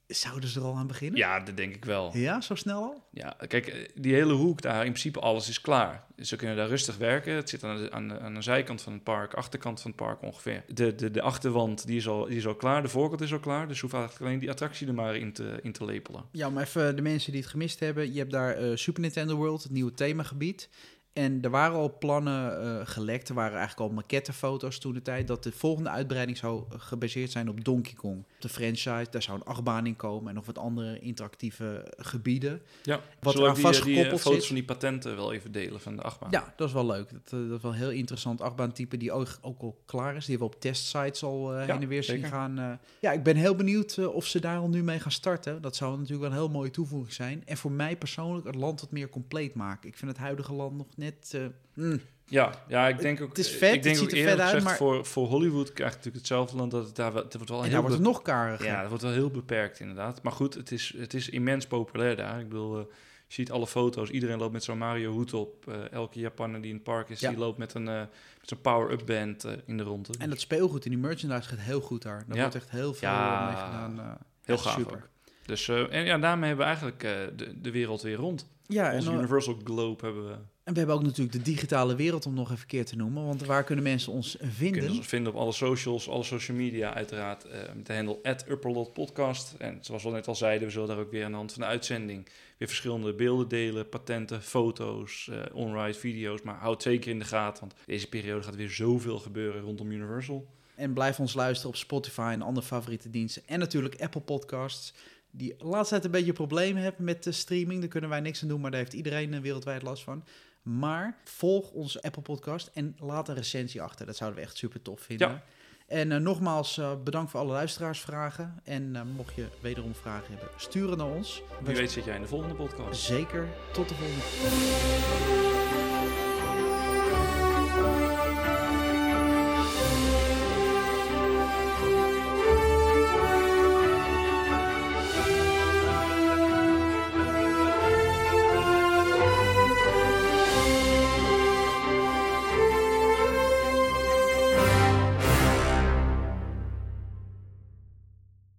[0.07, 1.19] Zouden ze er al aan beginnen?
[1.19, 2.11] Ja, dat denk ik wel.
[2.17, 3.03] Ja, zo snel al?
[3.11, 6.05] Ja, kijk, eh, die hele hoek daar, in principe alles is klaar.
[6.23, 7.35] Ze kunnen daar rustig werken.
[7.35, 10.01] Het zit aan de, aan de, aan de zijkant van het park, achterkant van het
[10.01, 10.65] park ongeveer.
[10.75, 13.39] De, de, de achterwand die is, al, die is al klaar, de voorkant is al
[13.39, 13.67] klaar.
[13.69, 16.25] Dus je hoeft eigenlijk alleen die attractie er maar in te, in te lepelen.
[16.31, 18.13] Ja, maar even de mensen die het gemist hebben.
[18.13, 20.69] Je hebt daar eh, Super Nintendo World, het nieuwe themagebied.
[21.15, 23.29] En er waren al plannen eh, gelekt.
[23.29, 25.27] Er waren eigenlijk al maquettefoto's toen de tijd.
[25.29, 28.25] Dat de volgende uitbreiding zou eh, gebaseerd zijn op Donkey Kong.
[28.39, 30.29] De franchise, daar zou een achtbaan in komen.
[30.29, 32.63] En nog wat andere interactieve gebieden.
[32.83, 34.47] Ja, Wat we die, eh, die vastgekoppeld foto's zit.
[34.47, 36.31] van die patenten wel even delen van de achtbaan?
[36.31, 37.11] Ja, dat is wel leuk.
[37.13, 40.27] Dat, dat is wel een heel interessant achtbaantype die ook, ook al klaar is.
[40.27, 42.31] Die we op testsites al eh Ja, heen en weer zien zeker.
[42.31, 42.81] gaan.
[43.01, 45.63] ja, ik ben heel benieuwd of ze daar al nu mee gaan starten.
[45.63, 47.43] Dat zou natuurlijk wel een heel mooie toevoeging zijn.
[47.47, 49.89] En voor mij persoonlijk het land wat meer compleet maken.
[49.89, 51.03] Ik vind het huidige land nog net...
[51.33, 51.41] eh,
[51.75, 52.01] mm.
[52.27, 53.29] Ja, ja, ik denk ook.
[53.29, 55.27] Het is vet, ik denk het ook ziet er vet uit, gezegd, maar- voor, voor
[55.27, 57.83] Hollywood krijgt natuurlijk hetzelfde land dat het daar wel, het wordt wel En heel daar
[57.83, 58.67] wordt het nog kariger.
[58.67, 60.23] Ja, dat wordt wel heel beperkt inderdaad.
[60.23, 62.41] Maar goed, het is, het is immens populair daar.
[62.41, 62.85] Ik bedoel, eh,
[63.27, 64.09] je ziet alle foto's.
[64.11, 65.69] Iedereen loopt met zo'n Mario hoed op.
[65.69, 67.29] Eh, elke Japaner die in het park is, Ja.
[67.29, 67.95] die loopt met een eh,
[68.41, 70.13] met zo'n power-up band eh, in de ronde.
[70.19, 72.25] En dat speelgoed en die merchandise gaat heel goed daar.
[72.27, 72.41] Daar Ja.
[72.43, 73.99] wordt echt heel veel Ja, mee gedaan.
[74.01, 74.97] eh, heel gaaf super.
[74.97, 75.09] ook.
[75.47, 78.49] Dus eh, en ja, daarmee hebben we eigenlijk eh, de, de wereld weer rond.
[78.67, 80.35] Ja, en, Onze Universal Globe hebben we.
[80.65, 83.25] En we hebben ook natuurlijk de digitale wereld om nog even keer te noemen.
[83.25, 84.79] Want waar kunnen mensen ons vinden?
[84.79, 87.45] Kunnen ons vinden op alle socials, alle social media uiteraard.
[87.45, 89.55] eh, met de handle @upperlotpodcast.
[89.59, 91.63] En zoals we net al zeiden, we zullen daar ook weer aan de hand van
[91.63, 96.43] de uitzending weer verschillende beelden delen, patenten, foto's, eh on-ride video's.
[96.43, 100.47] Maar houd zeker in de gaten, want deze periode gaat weer zoveel gebeuren rondom Universal.
[100.75, 103.43] En blijf ons luisteren op Spotify en andere favoriete diensten.
[103.47, 104.95] En natuurlijk Apple Podcasts.
[105.31, 107.81] Die de laatste tijd een beetje problemen hebben met de streaming.
[107.81, 110.25] Daar kunnen wij niks aan doen, maar daar heeft iedereen eh, wereldwijd last van.
[110.65, 114.07] Maar volg onze Apple Podcast en laat een recensie achter.
[114.07, 115.29] Dat zouden we echt super tof vinden.
[115.29, 115.43] Ja.
[115.87, 118.61] En eh, nogmaals, eh, bedankt voor alle luisteraarsvragen.
[118.65, 121.43] En eh, mocht je wederom vragen hebben, stuur het naar ons.
[121.63, 123.01] Wie weet zit jij in de volgende podcast.
[123.01, 123.49] Zeker.
[123.73, 125.54] Tot de volgende.